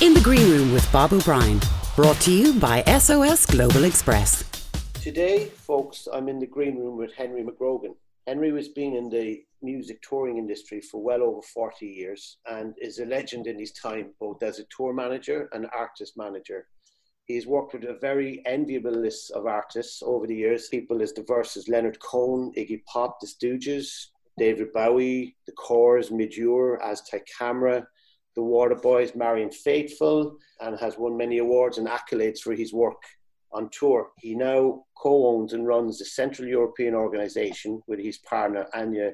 In 0.00 0.14
the 0.14 0.20
Green 0.20 0.48
Room 0.48 0.72
with 0.72 0.90
Bob 0.92 1.12
O'Brien, 1.12 1.60
brought 1.96 2.20
to 2.20 2.30
you 2.30 2.52
by 2.60 2.84
SOS 2.84 3.44
Global 3.46 3.82
Express. 3.82 4.44
Today, 5.02 5.46
folks, 5.46 6.06
I'm 6.12 6.28
in 6.28 6.38
the 6.38 6.46
Green 6.46 6.76
Room 6.78 6.96
with 6.96 7.12
Henry 7.14 7.42
McGrogan. 7.42 7.96
Henry 8.28 8.54
has 8.54 8.68
been 8.68 8.94
in 8.94 9.10
the 9.10 9.42
music 9.60 10.00
touring 10.08 10.38
industry 10.38 10.80
for 10.80 11.02
well 11.02 11.24
over 11.24 11.42
40 11.42 11.84
years 11.84 12.38
and 12.46 12.76
is 12.80 13.00
a 13.00 13.06
legend 13.06 13.48
in 13.48 13.58
his 13.58 13.72
time, 13.72 14.14
both 14.20 14.40
as 14.44 14.60
a 14.60 14.66
tour 14.74 14.92
manager 14.92 15.48
and 15.50 15.66
artist 15.76 16.16
manager. 16.16 16.68
He's 17.24 17.48
worked 17.48 17.72
with 17.72 17.82
a 17.82 17.98
very 18.00 18.40
enviable 18.46 18.92
list 18.92 19.32
of 19.32 19.46
artists 19.46 20.00
over 20.04 20.28
the 20.28 20.36
years, 20.36 20.68
people 20.68 21.02
as 21.02 21.10
diverse 21.10 21.56
as 21.56 21.68
Leonard 21.68 21.98
Cohen, 21.98 22.52
Iggy 22.56 22.84
Pop, 22.84 23.18
The 23.20 23.26
Stooges, 23.26 24.10
David 24.38 24.72
Bowie, 24.72 25.34
The 25.46 25.52
Corrs, 25.54 26.12
Midge 26.12 26.36
Ure, 26.36 26.80
Aztec 26.84 27.26
Camera, 27.36 27.84
the 28.38 28.44
Waterboys, 28.44 29.16
Marianne 29.16 29.50
Faithfull, 29.50 30.36
and 30.60 30.78
has 30.78 30.96
won 30.96 31.16
many 31.16 31.38
awards 31.38 31.78
and 31.78 31.88
accolades 31.88 32.38
for 32.38 32.54
his 32.54 32.72
work 32.72 33.02
on 33.50 33.68
tour. 33.70 34.10
He 34.18 34.36
now 34.36 34.84
co 34.96 35.26
owns 35.26 35.54
and 35.54 35.66
runs 35.66 35.98
the 35.98 36.04
Central 36.04 36.46
European 36.46 36.94
organization 36.94 37.82
with 37.88 37.98
his 37.98 38.18
partner 38.18 38.66
Anya 38.74 39.10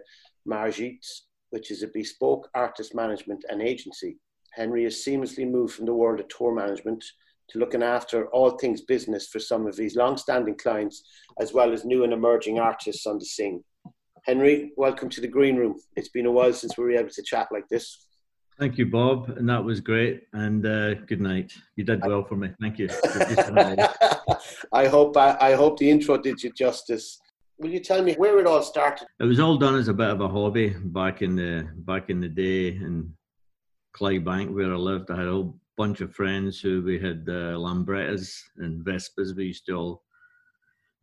Margit, 0.46 1.02
which 1.51 1.70
is 1.70 1.82
a 1.82 1.88
bespoke 1.95 2.51
artist 2.55 2.95
management 2.95 3.42
and 3.48 3.62
agency. 3.62 4.18
Henry 4.52 4.84
has 4.84 4.96
seamlessly 4.96 5.51
moved 5.51 5.73
from 5.73 5.87
the 5.87 5.95
world 5.95 6.20
of 6.20 6.29
tour 6.29 6.54
management 6.54 7.02
to 7.48 7.59
looking 7.59 7.82
after 7.82 8.27
all 8.27 8.59
things 8.59 8.82
business 8.82 9.29
for 9.29 9.41
some 9.41 9.66
of 9.66 9.79
his 9.79 9.96
long 9.96 10.18
standing 10.18 10.56
clients, 10.59 11.02
as 11.41 11.54
well 11.54 11.73
as 11.73 11.87
new 11.87 12.04
and 12.04 12.12
emerging 12.12 12.59
artists 12.59 13.06
on 13.06 13.18
the 13.18 13.24
scene. 13.24 13.65
Henry, 14.24 14.73
welcome 14.77 15.09
to 15.09 15.23
the 15.23 15.29
Green 15.29 15.56
Room. 15.56 15.77
It's 15.96 16.10
been 16.10 16.27
a 16.27 16.30
while 16.30 16.52
since 16.52 16.77
we 16.77 16.84
were 16.84 16.98
able 16.98 17.09
to 17.09 17.23
chat 17.23 17.48
like 17.51 17.68
this. 17.68 18.06
Thank 18.58 18.78
you, 18.78 18.86
Bob, 18.86 19.30
and 19.30 19.48
that 19.48 19.64
was 19.64 19.80
great. 19.80 20.28
And 20.32 20.64
uh, 20.64 20.95
good 20.95 21.20
night. 21.20 21.52
You 21.74 21.82
did 21.82 22.06
well 22.06 22.22
for 22.22 22.36
me. 22.36 22.50
Thank 22.60 22.78
you. 22.78 22.88
I 24.73 24.87
hope 24.87 25.16
I, 25.16 25.37
I, 25.40 25.54
hope 25.54 25.79
the 25.79 25.90
intro 25.90 26.16
did 26.18 26.40
you 26.42 26.52
justice. 26.52 27.18
Will 27.59 27.70
you 27.70 27.80
tell 27.80 28.02
me 28.02 28.14
where 28.14 28.38
it 28.38 28.46
all 28.46 28.62
started? 28.62 29.09
It 29.18 29.24
was 29.24 29.40
all 29.40 29.56
done 29.56 29.74
as 29.76 29.88
a 29.88 29.95
bit 29.95 30.09
of 30.09 30.20
a 30.20 30.29
hobby 30.29 30.70
back 30.84 31.20
in 31.23 31.34
the 31.34 31.68
back 31.79 32.10
in 32.10 32.20
the 32.20 32.29
day 32.29 32.68
in 32.68 33.12
Clydebank 33.96 34.54
where 34.54 34.73
I 34.73 34.76
lived. 34.76 35.10
I 35.10 35.16
had 35.16 35.26
a 35.26 35.32
whole 35.32 35.59
bunch 35.76 36.01
of 36.01 36.14
friends 36.14 36.60
who 36.60 36.82
we 36.82 36.98
had 36.98 37.24
uh, 37.29 37.59
Lambrettas 37.59 38.40
and 38.59 38.84
Vespas. 38.84 39.34
We 39.36 39.46
used 39.46 39.66
to 39.66 39.73
all 39.73 40.02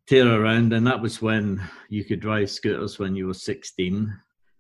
tear 0.07 0.41
around, 0.41 0.71
and 0.71 0.87
that 0.87 1.01
was 1.01 1.21
when 1.21 1.61
you 1.89 2.05
could 2.05 2.21
drive 2.21 2.49
scooters 2.49 2.97
when 2.97 3.13
you 3.13 3.27
were 3.27 3.33
16 3.33 4.13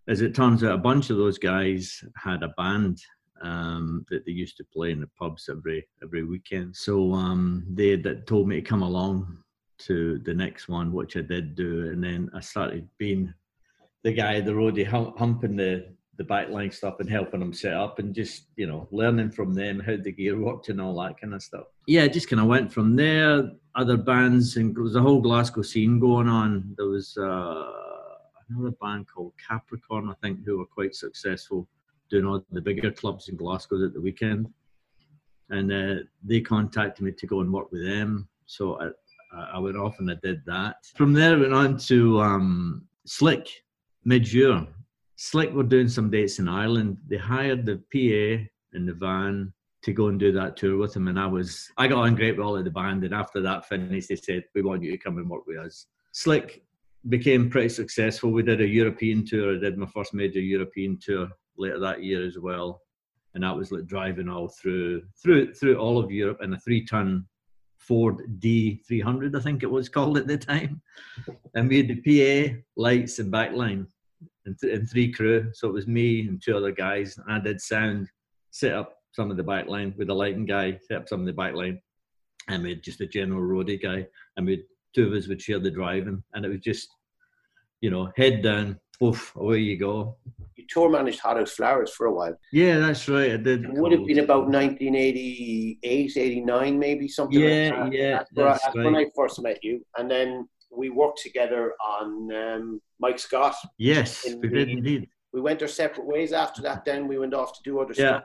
as 0.07 0.21
it 0.21 0.35
turns 0.35 0.63
out, 0.63 0.73
a 0.73 0.77
bunch 0.77 1.09
of 1.09 1.17
those 1.17 1.37
guys 1.37 2.03
had 2.15 2.43
a 2.43 2.49
band 2.49 2.99
um, 3.41 4.05
that 4.09 4.25
they 4.25 4.31
used 4.31 4.57
to 4.57 4.63
play 4.65 4.91
in 4.91 5.01
the 5.01 5.09
pubs 5.19 5.49
every 5.49 5.87
every 6.03 6.23
weekend. 6.23 6.75
So 6.75 7.13
um, 7.13 7.65
they 7.69 7.95
that 7.97 8.27
told 8.27 8.47
me 8.47 8.55
to 8.55 8.61
come 8.61 8.83
along 8.83 9.37
to 9.79 10.19
the 10.19 10.33
next 10.33 10.67
one, 10.67 10.91
which 10.91 11.17
I 11.17 11.21
did 11.21 11.55
do, 11.55 11.89
and 11.89 12.03
then 12.03 12.29
I 12.35 12.39
started 12.39 12.87
being 12.97 13.33
the 14.03 14.13
guy, 14.13 14.41
the 14.41 14.51
roadie, 14.51 14.85
humping 14.85 15.55
the 15.55 15.87
the 16.17 16.23
backline 16.25 16.71
stuff 16.71 16.99
and 16.99 17.09
helping 17.09 17.39
them 17.39 17.53
set 17.53 17.73
up, 17.73 17.99
and 17.99 18.13
just 18.13 18.47
you 18.55 18.67
know 18.67 18.87
learning 18.91 19.31
from 19.31 19.53
them 19.53 19.79
how 19.79 19.97
the 19.97 20.11
gear 20.11 20.39
worked 20.39 20.69
and 20.69 20.81
all 20.81 20.99
that 21.01 21.19
kind 21.19 21.33
of 21.33 21.41
stuff. 21.41 21.65
Yeah, 21.87 22.07
just 22.07 22.29
kind 22.29 22.41
of 22.41 22.47
went 22.47 22.71
from 22.71 22.95
there. 22.95 23.49
Other 23.75 23.97
bands 23.97 24.57
and 24.57 24.75
there 24.75 24.83
was 24.83 24.95
a 24.95 25.01
whole 25.01 25.21
Glasgow 25.21 25.61
scene 25.61 25.99
going 25.99 26.27
on. 26.27 26.75
There 26.77 26.87
was. 26.87 27.17
Uh, 27.17 27.80
another 28.51 28.75
band 28.81 29.07
called 29.07 29.33
Capricorn, 29.47 30.09
I 30.09 30.13
think, 30.21 30.45
who 30.45 30.57
were 30.57 30.65
quite 30.65 30.95
successful 30.95 31.67
doing 32.09 32.25
all 32.25 32.43
the 32.51 32.61
bigger 32.61 32.91
clubs 32.91 33.29
in 33.29 33.37
Glasgow 33.37 33.85
at 33.85 33.93
the 33.93 34.01
weekend. 34.01 34.47
And 35.49 35.71
uh, 35.71 36.03
they 36.23 36.41
contacted 36.41 37.03
me 37.03 37.11
to 37.13 37.27
go 37.27 37.41
and 37.41 37.51
work 37.51 37.71
with 37.71 37.85
them. 37.85 38.27
So 38.45 38.79
I, 38.81 39.55
I 39.55 39.59
went 39.59 39.77
off 39.77 39.99
and 39.99 40.11
I 40.11 40.15
did 40.21 40.41
that. 40.45 40.75
From 40.95 41.13
there, 41.13 41.35
I 41.35 41.39
went 41.39 41.53
on 41.53 41.77
to 41.77 42.21
um, 42.21 42.87
Slik 43.07 43.47
Ure. 44.05 44.67
Slik 45.17 45.53
were 45.53 45.63
doing 45.63 45.87
some 45.87 46.09
dates 46.09 46.39
in 46.39 46.47
Ireland. 46.47 46.97
They 47.07 47.17
hired 47.17 47.65
the 47.65 47.77
PA 47.77 48.43
in 48.73 48.85
the 48.85 48.93
van 48.93 49.53
to 49.83 49.93
go 49.93 50.07
and 50.07 50.19
do 50.19 50.31
that 50.31 50.57
tour 50.57 50.77
with 50.77 50.93
them. 50.93 51.07
And 51.07 51.19
I 51.19 51.27
was, 51.27 51.69
I 51.77 51.87
got 51.87 51.99
on 51.99 52.15
great 52.15 52.37
with 52.37 52.45
all 52.45 52.57
of 52.57 52.65
the 52.65 52.71
band. 52.71 53.03
And 53.03 53.13
after 53.13 53.41
that 53.41 53.67
finished, 53.67 54.09
they 54.09 54.15
said, 54.15 54.43
We 54.55 54.61
want 54.61 54.83
you 54.83 54.91
to 54.91 54.97
come 54.97 55.17
and 55.17 55.29
work 55.29 55.45
with 55.47 55.57
us. 55.57 55.87
Slik 56.13 56.61
became 57.09 57.49
pretty 57.49 57.69
successful. 57.69 58.31
We 58.31 58.43
did 58.43 58.61
a 58.61 58.67
European 58.67 59.25
tour. 59.25 59.55
I 59.55 59.59
did 59.59 59.77
my 59.77 59.87
first 59.87 60.13
major 60.13 60.39
European 60.39 60.99
tour 61.01 61.29
later 61.57 61.79
that 61.79 62.03
year 62.03 62.25
as 62.25 62.37
well, 62.37 62.81
and 63.33 63.43
that 63.43 63.55
was 63.55 63.71
like 63.71 63.85
driving 63.85 64.29
all 64.29 64.49
through 64.49 65.03
through 65.21 65.53
through 65.53 65.77
all 65.77 65.97
of 65.97 66.11
Europe 66.11 66.39
in 66.41 66.53
a 66.53 66.59
three-ton 66.59 67.25
Ford 67.81 68.21
D300, 68.39 69.35
I 69.35 69.41
think 69.41 69.63
it 69.63 69.71
was 69.71 69.89
called 69.89 70.17
at 70.17 70.27
the 70.27 70.37
time, 70.37 70.81
and 71.55 71.67
we 71.67 71.77
had 71.77 71.87
the 71.87 72.53
PA, 72.53 72.57
lights, 72.77 73.17
and 73.19 73.33
backline, 73.33 73.87
and, 74.45 74.57
th- 74.59 74.73
and 74.73 74.89
three 74.89 75.11
crew. 75.11 75.49
So 75.53 75.67
it 75.67 75.73
was 75.73 75.87
me 75.87 76.27
and 76.27 76.41
two 76.41 76.55
other 76.55 76.71
guys, 76.71 77.17
I 77.27 77.39
did 77.39 77.59
sound, 77.59 78.07
set 78.51 78.73
up 78.73 78.97
some 79.13 79.31
of 79.31 79.37
the 79.37 79.43
backline 79.43 79.97
with 79.97 80.07
the 80.07 80.15
lighting 80.15 80.45
guy, 80.45 80.79
set 80.87 80.97
up 80.97 81.09
some 81.09 81.21
of 81.21 81.25
the 81.25 81.33
backline, 81.33 81.79
and 82.47 82.63
we 82.63 82.69
had 82.69 82.83
just 82.83 83.01
a 83.01 83.07
general 83.07 83.41
roadie 83.41 83.81
guy, 83.81 84.05
and 84.37 84.45
we 84.45 84.63
two 84.93 85.07
of 85.07 85.13
us 85.13 85.27
would 85.27 85.41
share 85.41 85.59
the 85.59 85.71
driving, 85.71 86.23
and 86.33 86.45
it 86.45 86.49
was 86.49 86.59
just, 86.59 86.89
you 87.81 87.89
know, 87.89 88.11
head 88.15 88.41
down, 88.41 88.79
oof, 89.03 89.33
away 89.35 89.59
you 89.59 89.77
go. 89.77 90.17
You 90.55 90.65
tour 90.69 90.89
managed 90.89 91.19
Hothouse 91.19 91.51
Flowers 91.51 91.91
for 91.91 92.07
a 92.07 92.13
while. 92.13 92.37
Yeah, 92.51 92.79
that's 92.79 93.07
right. 93.07 93.31
I 93.33 93.37
did. 93.37 93.65
It 93.65 93.73
would 93.73 93.91
have 93.91 94.05
been 94.05 94.19
about 94.19 94.47
1988, 94.49 96.17
89, 96.17 96.79
maybe 96.79 97.07
something 97.07 97.39
yeah, 97.39 97.69
like 97.71 97.91
that. 97.91 97.93
Yeah, 97.93 98.11
that's, 98.17 98.29
that's, 98.33 98.63
that's 98.63 98.75
right. 98.75 98.85
when 98.85 98.95
I 98.95 99.05
first 99.15 99.41
met 99.41 99.63
you. 99.63 99.85
And 99.97 100.09
then 100.09 100.47
we 100.71 100.89
worked 100.89 101.19
together 101.21 101.73
on 101.83 102.33
um, 102.33 102.81
Mike 102.99 103.19
Scott. 103.19 103.55
Yes, 103.77 104.25
we 104.41 104.47
did 104.47 104.69
indeed. 104.69 105.07
We 105.33 105.41
went 105.41 105.61
our 105.61 105.67
separate 105.67 106.05
ways 106.05 106.33
after 106.33 106.61
that. 106.63 106.85
Then 106.85 107.07
we 107.07 107.17
went 107.17 107.33
off 107.33 107.53
to 107.53 107.59
do 107.63 107.79
other 107.79 107.93
yeah. 107.95 108.09
stuff. 108.09 108.23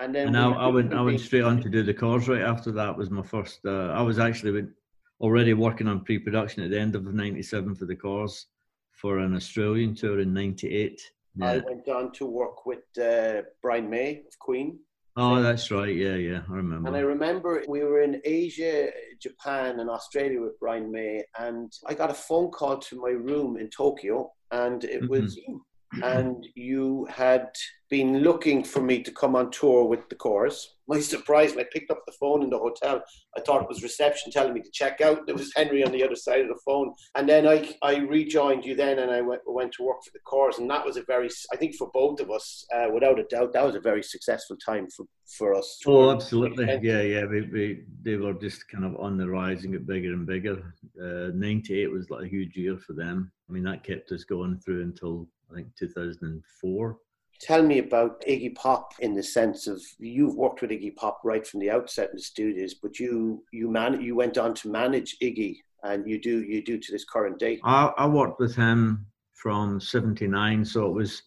And 0.00 0.14
then 0.14 0.28
and 0.28 0.36
I, 0.36 0.50
I 0.50 0.66
went, 0.68 0.94
I 0.94 1.02
went 1.02 1.20
straight 1.20 1.42
on 1.42 1.60
to 1.62 1.68
do 1.68 1.82
the 1.82 1.92
Corrs 1.92 2.26
right 2.26 2.40
after 2.40 2.72
that. 2.72 2.96
Was 2.96 3.10
my 3.10 3.22
first. 3.22 3.60
Uh, 3.66 3.88
I 3.88 4.00
was 4.00 4.18
actually 4.18 4.52
with 4.52 4.72
already 5.20 5.54
working 5.54 5.88
on 5.88 6.04
pre-production 6.04 6.62
at 6.62 6.70
the 6.70 6.80
end 6.80 6.94
of 6.94 7.04
97 7.04 7.74
for 7.74 7.84
the 7.84 7.96
Corrs 7.96 8.46
for 8.92 9.18
an 9.18 9.34
Australian 9.34 9.94
tour 9.94 10.20
in 10.20 10.32
98. 10.32 11.00
Yeah. 11.36 11.46
I 11.46 11.58
went 11.58 11.88
on 11.88 12.12
to 12.12 12.26
work 12.26 12.66
with 12.66 12.80
uh, 13.00 13.42
Brian 13.62 13.88
May 13.88 14.22
of 14.26 14.38
Queen. 14.38 14.78
Oh, 15.16 15.42
that's 15.42 15.70
right. 15.70 15.94
Yeah, 15.94 16.14
yeah, 16.14 16.42
I 16.48 16.54
remember. 16.54 16.88
And 16.88 16.96
I 16.96 17.00
remember 17.00 17.62
we 17.68 17.82
were 17.82 18.02
in 18.02 18.20
Asia, 18.24 18.88
Japan, 19.20 19.80
and 19.80 19.90
Australia 19.90 20.40
with 20.40 20.58
Brian 20.60 20.90
May, 20.90 21.24
and 21.38 21.72
I 21.86 21.94
got 21.94 22.10
a 22.10 22.14
phone 22.14 22.50
call 22.50 22.78
to 22.78 23.00
my 23.00 23.10
room 23.10 23.56
in 23.56 23.68
Tokyo, 23.70 24.32
and 24.50 24.82
it 24.84 25.02
mm-hmm. 25.02 25.10
was 25.10 25.36
you 25.36 25.62
and 26.02 26.46
you 26.54 27.06
had 27.10 27.48
been 27.88 28.20
looking 28.20 28.62
for 28.62 28.80
me 28.80 29.02
to 29.02 29.10
come 29.10 29.34
on 29.34 29.50
tour 29.50 29.84
with 29.84 30.08
the 30.08 30.14
Corrs. 30.14 30.64
My 30.88 31.00
surprise 31.00 31.54
when 31.54 31.64
I 31.64 31.68
picked 31.72 31.90
up 31.92 32.02
the 32.04 32.12
phone 32.18 32.42
in 32.42 32.50
the 32.50 32.58
hotel, 32.58 33.00
I 33.36 33.40
thought 33.40 33.62
it 33.62 33.68
was 33.68 33.84
reception 33.84 34.32
telling 34.32 34.54
me 34.54 34.60
to 34.60 34.70
check 34.72 35.00
out. 35.00 35.24
There 35.24 35.36
was 35.36 35.52
Henry 35.54 35.84
on 35.84 35.92
the 35.92 36.02
other 36.02 36.16
side 36.16 36.40
of 36.40 36.48
the 36.48 36.58
phone. 36.66 36.92
And 37.14 37.28
then 37.28 37.46
I, 37.46 37.76
I 37.80 37.98
rejoined 37.98 38.64
you 38.64 38.74
then 38.74 38.98
and 38.98 39.08
I 39.08 39.20
went, 39.20 39.42
went 39.46 39.72
to 39.74 39.84
work 39.84 40.02
for 40.02 40.10
the 40.12 40.18
Corrs. 40.26 40.58
And 40.58 40.68
that 40.68 40.84
was 40.84 40.96
a 40.96 41.04
very, 41.04 41.28
I 41.52 41.56
think 41.56 41.76
for 41.76 41.90
both 41.94 42.18
of 42.18 42.32
us, 42.32 42.66
uh, 42.74 42.88
without 42.92 43.20
a 43.20 43.24
doubt, 43.24 43.52
that 43.52 43.64
was 43.64 43.76
a 43.76 43.80
very 43.80 44.02
successful 44.02 44.56
time 44.56 44.88
for, 44.96 45.06
for 45.38 45.54
us. 45.54 45.80
Oh, 45.86 46.10
absolutely. 46.10 46.66
Yeah, 46.82 47.02
yeah. 47.02 47.24
We, 47.26 47.42
we, 47.42 47.84
they 48.02 48.16
were 48.16 48.34
just 48.34 48.68
kind 48.68 48.84
of 48.84 48.96
on 48.96 49.16
the 49.16 49.28
rise 49.28 49.62
and 49.62 49.72
get 49.72 49.86
bigger 49.86 50.12
and 50.12 50.26
bigger. 50.26 50.74
Uh, 51.00 51.30
98 51.34 51.88
was 51.88 52.10
like 52.10 52.24
a 52.24 52.28
huge 52.28 52.56
year 52.56 52.76
for 52.78 52.94
them. 52.94 53.30
I 53.48 53.52
mean, 53.52 53.62
that 53.62 53.84
kept 53.84 54.10
us 54.10 54.24
going 54.24 54.58
through 54.58 54.82
until 54.82 55.28
I 55.50 55.54
think 55.54 55.68
2004. 55.78 56.98
Tell 57.40 57.62
me 57.62 57.78
about 57.78 58.20
Iggy 58.26 58.54
Pop 58.54 58.92
in 59.00 59.14
the 59.14 59.22
sense 59.22 59.66
of 59.66 59.80
you've 59.98 60.34
worked 60.34 60.60
with 60.60 60.70
Iggy 60.70 60.94
Pop 60.94 61.20
right 61.24 61.46
from 61.46 61.60
the 61.60 61.70
outset 61.70 62.10
in 62.10 62.16
the 62.16 62.22
studios, 62.22 62.74
but 62.74 62.98
you 62.98 63.42
you 63.52 63.70
man 63.70 64.00
you 64.00 64.14
went 64.14 64.36
on 64.36 64.54
to 64.54 64.70
manage 64.70 65.16
Iggy, 65.22 65.56
and 65.82 66.06
you 66.06 66.20
do 66.20 66.42
you 66.42 66.62
do 66.62 66.78
to 66.78 66.92
this 66.92 67.04
current 67.04 67.38
date. 67.38 67.60
I, 67.64 67.92
I 67.96 68.06
worked 68.06 68.40
with 68.40 68.54
him 68.54 69.06
from 69.32 69.80
'79, 69.80 70.64
so 70.66 70.86
it 70.86 70.92
was 70.92 71.22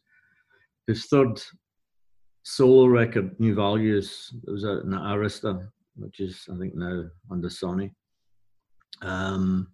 his 0.86 1.06
third 1.07 1.42
solo 2.44 2.86
record, 2.86 3.39
New 3.39 3.56
Values. 3.56 4.31
It 4.47 4.51
was 4.51 4.65
out 4.65 4.83
in 4.83 4.92
Arista, 4.92 5.68
which 5.95 6.19
is 6.19 6.45
I 6.53 6.57
think 6.59 6.75
now 6.75 7.06
under 7.31 7.50
Sony. 7.50 7.92
Um, 9.01 9.68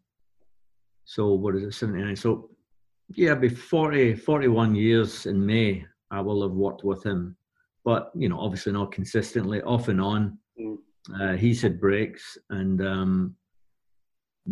so 1.04 1.34
what 1.34 1.56
is 1.56 1.64
it, 1.64 1.74
79? 1.74 2.16
So 2.16 2.49
yeah, 3.16 3.36
be 3.36 3.50
40, 3.50 4.16
41 4.16 4.76
years 4.76 5.26
in 5.26 5.44
May, 5.46 5.86
I 6.12 6.22
will 6.22 6.42
have 6.44 6.52
worked 6.52 6.84
with 6.84 7.04
him. 7.06 7.36
But, 7.84 8.12
you 8.16 8.30
know, 8.30 8.40
obviously 8.40 8.74
not 8.74 8.92
consistently, 8.92 9.62
off 9.62 9.88
and 9.88 10.02
on. 10.02 10.38
Mm. 10.60 10.78
Uh, 11.20 11.36
he's 11.36 11.62
had 11.62 11.80
breaks 11.80 12.38
and 12.50 12.86
um, 12.86 13.36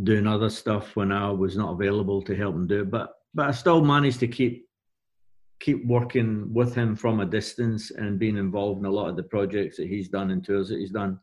doing 0.04 0.26
other 0.26 0.50
stuff 0.50 0.96
when 0.96 1.12
I 1.12 1.30
was 1.30 1.56
not 1.56 1.74
available 1.74 2.22
to 2.24 2.36
help 2.36 2.56
him 2.56 2.68
do 2.68 2.82
it. 2.82 2.92
But, 2.92 3.14
but 3.34 3.48
I 3.48 3.52
still 3.52 3.84
managed 3.84 4.20
to 4.22 4.28
keep 4.28 4.66
keep 5.60 5.84
working 5.88 6.54
with 6.54 6.76
him 6.76 6.96
from 6.96 7.20
a 7.20 7.26
distance 7.26 7.90
and 7.90 8.20
being 8.20 8.38
involved 8.38 8.80
in 8.80 8.86
a 8.86 8.92
lot 8.92 9.10
of 9.10 9.16
the 9.16 9.24
projects 9.24 9.78
that 9.78 9.88
he's 9.88 10.08
done 10.08 10.30
and 10.30 10.46
tours 10.46 10.70
that 10.70 10.78
he's 10.78 10.92
done 10.92 11.20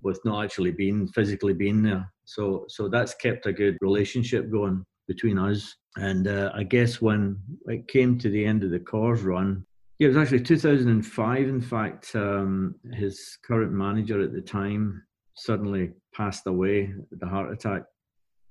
with 0.00 0.18
not 0.24 0.42
actually 0.42 0.70
being 0.70 1.06
physically 1.08 1.52
being 1.52 1.82
there. 1.82 2.10
So 2.24 2.64
so 2.68 2.88
that's 2.88 3.14
kept 3.14 3.44
a 3.44 3.52
good 3.52 3.76
relationship 3.82 4.50
going 4.50 4.86
between 5.08 5.38
us. 5.38 5.74
And 5.96 6.28
uh, 6.28 6.52
I 6.54 6.62
guess 6.62 7.02
when 7.02 7.38
it 7.66 7.88
came 7.88 8.18
to 8.18 8.30
the 8.30 8.44
end 8.44 8.62
of 8.62 8.70
the 8.70 8.78
Corrs 8.78 9.24
run, 9.24 9.64
yeah, 9.98 10.06
it 10.06 10.08
was 10.08 10.16
actually 10.16 10.42
2005. 10.42 11.38
In 11.48 11.60
fact, 11.60 12.14
um, 12.14 12.76
his 12.92 13.36
current 13.44 13.72
manager 13.72 14.22
at 14.22 14.32
the 14.32 14.40
time 14.40 15.02
suddenly 15.34 15.90
passed 16.14 16.46
away 16.46 16.92
with 17.10 17.20
a 17.22 17.26
heart 17.26 17.52
attack. 17.52 17.82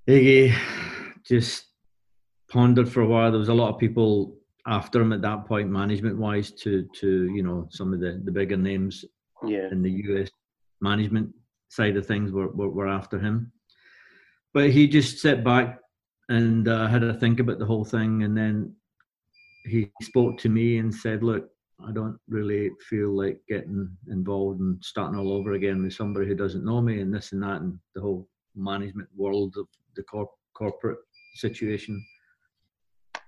Iggy 0.06 0.54
just 1.26 1.64
pondered 2.50 2.88
for 2.88 3.00
a 3.00 3.06
while. 3.06 3.30
There 3.30 3.40
was 3.40 3.48
a 3.48 3.54
lot 3.54 3.72
of 3.72 3.78
people 3.78 4.36
after 4.66 5.00
him 5.00 5.12
at 5.12 5.22
that 5.22 5.46
point, 5.46 5.70
management 5.70 6.18
wise, 6.18 6.50
to 6.52 6.86
to 7.00 7.32
you 7.34 7.42
know 7.42 7.66
some 7.70 7.94
of 7.94 8.00
the 8.00 8.20
the 8.24 8.32
bigger 8.32 8.56
names 8.56 9.04
yeah. 9.46 9.68
in 9.70 9.82
the 9.82 9.90
US 9.90 10.28
management 10.80 11.30
side 11.70 11.96
of 11.96 12.06
things 12.06 12.30
were 12.30 12.48
were, 12.48 12.68
were 12.68 12.88
after 12.88 13.18
him. 13.18 13.52
But 14.52 14.70
he 14.70 14.86
just 14.86 15.18
sat 15.18 15.44
back 15.44 15.78
and 16.28 16.68
uh, 16.68 16.86
had 16.86 17.02
a 17.02 17.14
think 17.14 17.40
about 17.40 17.58
the 17.58 17.66
whole 17.66 17.84
thing, 17.84 18.22
and 18.22 18.36
then 18.36 18.74
he 19.64 19.90
spoke 20.02 20.38
to 20.38 20.48
me 20.48 20.78
and 20.78 20.94
said, 20.94 21.22
"Look, 21.22 21.50
I 21.86 21.92
don't 21.92 22.18
really 22.28 22.70
feel 22.88 23.10
like 23.10 23.40
getting 23.48 23.88
involved 24.10 24.60
and 24.60 24.82
starting 24.84 25.18
all 25.18 25.32
over 25.32 25.52
again 25.52 25.82
with 25.82 25.94
somebody 25.94 26.26
who 26.26 26.34
doesn't 26.34 26.64
know 26.64 26.80
me 26.80 27.00
and 27.00 27.12
this 27.12 27.32
and 27.32 27.42
that 27.42 27.60
and 27.60 27.78
the 27.94 28.00
whole 28.00 28.28
management 28.54 29.08
world 29.16 29.56
of 29.56 29.66
the 29.96 30.02
corp- 30.02 30.30
corporate 30.54 30.98
situation. 31.34 32.04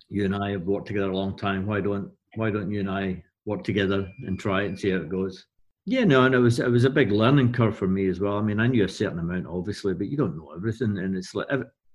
You 0.08 0.25
and 0.25 0.35
I 0.35 0.50
have 0.50 0.62
worked 0.62 0.88
together 0.88 1.11
a 1.11 1.17
long 1.17 1.37
time. 1.37 1.67
Why 1.67 1.81
don't 1.81 2.11
Why 2.37 2.50
don't 2.50 2.70
you 2.70 2.81
and 2.81 2.91
I 2.91 3.23
work 3.47 3.64
together 3.64 4.08
and 4.26 4.38
try 4.38 4.62
it 4.62 4.67
and 4.67 4.79
see 4.79 4.91
how 4.91 4.99
it 4.99 5.08
goes?" 5.08 5.47
Yeah, 5.87 6.05
no, 6.05 6.25
and 6.25 6.35
it 6.35 6.38
was 6.38 6.61
it 6.61 6.70
was 6.70 6.85
a 6.85 6.91
big 6.91 7.11
learning 7.11 7.52
curve 7.52 7.76
for 7.76 7.88
me 7.88 8.06
as 8.08 8.20
well. 8.20 8.37
I 8.37 8.43
mean, 8.43 8.61
I 8.61 8.67
knew 8.67 8.85
a 8.85 8.88
certain 8.88 9.19
amount, 9.19 9.47
obviously, 9.47 9.94
but 9.94 10.08
you 10.08 10.17
don't 10.17 10.37
know 10.37 10.52
everything, 10.55 10.99
and 10.99 11.17
it's 11.17 11.35
like 11.35 11.49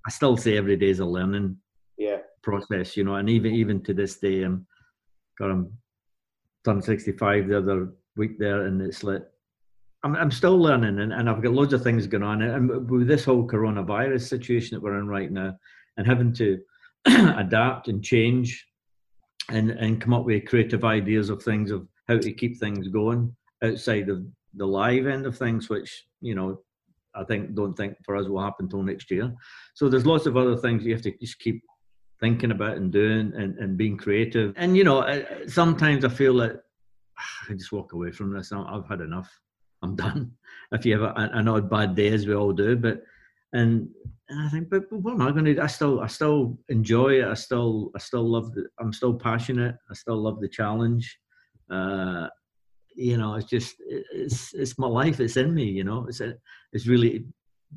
I 0.06 0.10
still 0.12 0.38
say 0.38 0.58
every 0.58 0.78
day 0.78 0.90
is 0.90 1.00
a 1.00 1.06
learning 1.06 1.58
yeah 1.98 2.18
process, 2.44 2.96
you 2.96 3.04
know. 3.04 3.16
And 3.16 3.30
even 3.30 3.54
even 3.54 3.84
to 3.84 3.94
this 3.94 4.18
day, 4.20 4.44
I'm 4.44 4.66
got 5.38 5.52
I'm 5.52 5.72
turned 6.64 6.84
65 6.84 7.48
the 7.48 7.58
other 7.58 7.90
week 8.16 8.40
there, 8.40 8.66
and 8.68 8.82
it's 8.82 9.04
like 9.04 9.24
I'm 10.04 10.16
I'm 10.16 10.32
still 10.32 10.58
learning, 10.58 11.00
and, 11.00 11.12
and 11.12 11.30
I've 11.30 11.42
got 11.42 11.54
loads 11.54 11.74
of 11.74 11.84
things 11.84 12.08
going 12.08 12.24
on, 12.24 12.42
and 12.42 12.90
with 12.90 13.08
this 13.08 13.26
whole 13.26 13.48
coronavirus 13.48 14.30
situation 14.30 14.76
that 14.76 14.82
we're 14.82 15.00
in 15.00 15.08
right 15.08 15.32
now, 15.32 15.58
and 15.98 16.08
having 16.08 16.34
to 16.34 16.60
adapt 17.06 17.88
and 17.88 18.04
change, 18.04 18.66
and 19.50 19.72
and 19.72 20.00
come 20.00 20.14
up 20.14 20.26
with 20.26 20.46
creative 20.46 20.86
ideas 20.86 21.30
of 21.30 21.42
things 21.42 21.72
of 21.72 21.88
how 22.08 22.18
to 22.20 22.32
keep 22.32 22.60
things 22.60 22.88
going 22.88 23.36
outside 23.64 24.10
of 24.10 24.24
the 24.54 24.66
live 24.66 25.08
end 25.08 25.26
of 25.26 25.38
things, 25.38 25.70
which 25.70 26.06
you 26.22 26.36
know 26.36 26.62
I 27.16 27.24
think 27.24 27.56
don't 27.56 27.74
think 27.74 27.98
for 28.04 28.16
us 28.16 28.28
will 28.28 28.42
happen 28.42 28.66
until 28.66 28.84
next 28.84 29.10
year. 29.12 29.34
So 29.74 29.90
there's 29.90 30.06
lots 30.06 30.26
of 30.26 30.38
other 30.38 30.58
things 30.58 30.84
you 30.84 30.94
have 30.94 31.02
to 31.04 31.18
just 31.18 31.40
keep 31.40 31.62
thinking 32.20 32.52
about 32.52 32.78
and 32.78 32.92
doing 32.92 33.34
and, 33.36 33.58
and 33.58 33.78
being 33.78 33.98
creative. 33.98 34.54
And 34.58 34.78
you 34.78 34.84
know, 34.84 35.26
sometimes 35.48 36.06
I 36.06 36.10
feel 36.10 36.36
that 36.38 36.64
I 37.50 37.54
just 37.54 37.72
walk 37.72 37.94
away 37.94 38.12
from 38.12 38.34
this. 38.34 38.52
I've 38.52 38.88
had 38.88 39.02
enough. 39.02 39.30
I'm 39.82 39.96
done. 39.96 40.32
If 40.72 40.84
you 40.84 41.00
have 41.00 41.14
an 41.16 41.48
odd 41.48 41.70
bad 41.70 41.96
day, 41.96 42.08
as 42.08 42.26
we 42.26 42.34
all 42.34 42.52
do, 42.52 42.76
but 42.76 43.04
and, 43.54 43.88
and 44.30 44.48
I 44.48 44.50
think, 44.50 44.70
but, 44.70 44.90
but 44.90 44.98
what 44.98 45.14
am 45.14 45.22
I 45.22 45.32
going 45.32 45.46
to 45.46 45.54
do? 45.54 45.62
I 45.62 45.68
still, 45.68 46.02
I 46.02 46.08
still 46.08 46.58
enjoy 46.70 47.22
it. 47.22 47.26
I 47.26 47.36
still, 47.36 47.92
I 47.96 48.00
still 48.00 48.28
love. 48.28 48.52
The, 48.54 48.66
I'm 48.80 48.92
still 48.92 49.14
passionate. 49.14 49.76
I 49.90 49.94
still 49.94 50.18
love 50.18 50.42
the 50.42 50.50
challenge. 50.50 51.18
Uh, 51.70 52.28
you 52.96 53.18
know, 53.18 53.36
it's 53.36 53.50
just, 53.50 53.76
it's, 53.80 54.54
it's 54.54 54.80
my 54.80 54.88
life. 54.88 55.20
It's 55.20 55.38
in 55.38 55.54
me. 55.54 55.66
You 55.66 55.84
know, 55.84 56.06
it's, 56.08 56.22
uh, 56.22 56.34
it's 56.74 56.88
really 56.88 57.26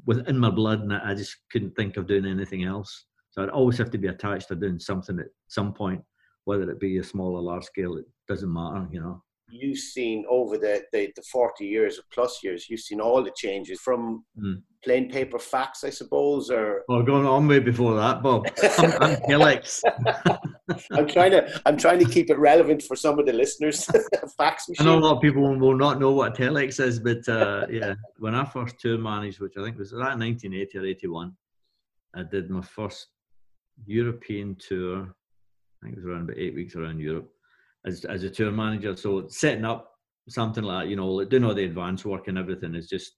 within 0.07 0.39
my 0.39 0.51
blood, 0.51 0.81
and 0.81 0.93
I 0.93 1.15
just 1.15 1.37
couldn't 1.51 1.75
think 1.77 1.97
of 1.97 2.07
doing 2.07 2.27
anything 2.27 2.65
else. 2.65 3.07
So 3.31 3.43
I'd 3.43 3.51
always 3.51 3.79
have 3.79 3.91
to 3.91 3.99
be 3.99 4.09
attached 4.09 4.49
to 4.49 4.57
doing 4.57 4.79
something 4.79 5.19
at 5.19 5.27
some 5.49 5.73
point, 5.73 6.03
whether 6.45 6.71
it 6.71 6.81
be 6.81 6.99
a 6.99 7.05
small 7.05 7.37
or 7.37 7.43
large 7.43 7.65
scale. 7.65 7.97
It 7.97 8.07
doesn't 8.27 8.53
matter, 8.53 8.89
you 8.91 9.01
know. 9.01 9.23
You've 9.51 9.79
seen 9.79 10.25
over 10.29 10.59
the, 10.59 10.83
the, 10.93 11.11
the 11.17 11.23
40 11.23 11.65
years 11.65 11.99
or 11.99 12.03
plus 12.13 12.41
years, 12.43 12.69
you've 12.69 12.81
seen 12.81 13.01
all 13.01 13.23
the 13.23 13.33
changes 13.35 13.81
from 13.81 14.25
mm. 14.39 14.61
plain 14.85 15.11
paper 15.11 15.39
fax, 15.39 15.85
I 15.85 15.91
suppose, 15.91 16.51
or 16.51 16.85
well, 16.89 17.03
going 17.03 17.27
on 17.27 17.49
way 17.49 17.59
before 17.59 17.97
that, 17.97 18.23
Bob. 18.23 18.47
I'm, 18.79 18.93
I'm 19.01 19.17
telex. 19.29 19.83
I'm 20.93 21.09
trying 21.09 21.31
to 21.31 21.61
I'm 21.65 21.79
trying 21.79 21.99
to 22.01 22.05
keep 22.05 22.29
it 22.29 22.39
relevant 22.39 22.83
for 22.83 22.95
some 22.95 23.19
of 23.19 23.25
the 23.25 23.33
listeners. 23.33 23.89
fax 24.37 24.69
machine. 24.69 24.87
I 24.87 24.91
know 24.91 24.99
a 24.99 25.01
lot 25.01 25.17
of 25.17 25.23
people 25.23 25.43
will 25.43 25.77
not 25.77 25.99
know 25.99 26.13
what 26.13 26.37
telex 26.37 26.79
is, 26.79 27.01
but 27.01 27.27
uh, 27.29 27.67
yeah, 27.71 27.95
when 28.19 28.35
I 28.35 28.45
first 28.45 28.79
tour 28.79 28.99
managed, 28.99 29.41
which 29.41 29.55
I 29.59 29.65
think 29.65 29.79
was 29.79 29.93
that 29.93 30.19
1980 30.19 30.79
or 30.79 30.85
81, 30.85 31.33
I 32.15 32.23
did 32.23 32.51
my 32.51 32.61
first 32.61 33.07
European 33.87 34.57
tour. 34.57 35.03
I 35.03 35.87
think 35.87 35.97
it 35.97 36.01
was 36.01 36.07
around 36.07 36.25
about 36.25 36.39
eight 36.39 36.55
weeks 36.55 36.77
around 36.77 36.99
Europe 36.99 37.31
as 37.89 38.05
as 38.05 38.23
a 38.23 38.31
tour 38.31 38.53
manager. 38.53 38.97
So 38.97 39.27
setting 39.29 39.65
up 39.65 39.91
something 40.29 40.65
like 40.65 40.89
you 40.89 40.97
know, 40.97 41.25
doing 41.25 41.45
all 41.45 41.55
the 41.55 41.65
advance 41.65 42.05
work 42.05 42.29
and 42.29 42.39
everything 42.39 42.75
is 42.75 42.89
just 42.89 43.13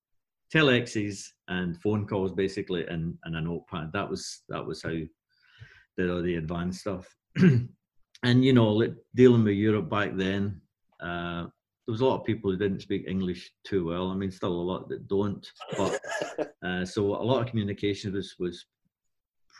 telexes 0.54 1.24
and 1.48 1.80
phone 1.80 2.06
calls 2.06 2.32
basically 2.32 2.86
and, 2.86 3.14
and 3.24 3.36
a 3.36 3.40
notepad. 3.40 3.92
That 3.92 4.08
was 4.08 4.42
that 4.48 4.64
was 4.64 4.82
how 4.82 4.90
did 4.90 6.10
all 6.10 6.22
the 6.22 6.36
advanced 6.36 6.80
stuff. 6.80 7.06
and 7.38 8.44
you 8.44 8.52
know, 8.52 8.94
dealing 9.14 9.44
with 9.44 9.54
Europe 9.54 9.90
back 9.90 10.16
then, 10.16 10.60
uh, 11.00 11.42
there 11.42 11.92
was 11.92 12.00
a 12.00 12.06
lot 12.06 12.20
of 12.20 12.26
people 12.26 12.50
who 12.50 12.56
didn't 12.56 12.82
speak 12.82 13.04
English 13.08 13.52
too 13.64 13.86
well. 13.86 14.10
I 14.10 14.14
mean, 14.14 14.30
still 14.30 14.52
a 14.52 14.68
lot 14.70 14.88
that 14.88 15.08
don't. 15.08 15.46
But 15.76 16.00
uh, 16.64 16.84
so 16.84 17.06
a 17.06 17.24
lot 17.24 17.42
of 17.42 17.48
communication 17.48 18.12
was 18.12 18.34
was 18.38 18.66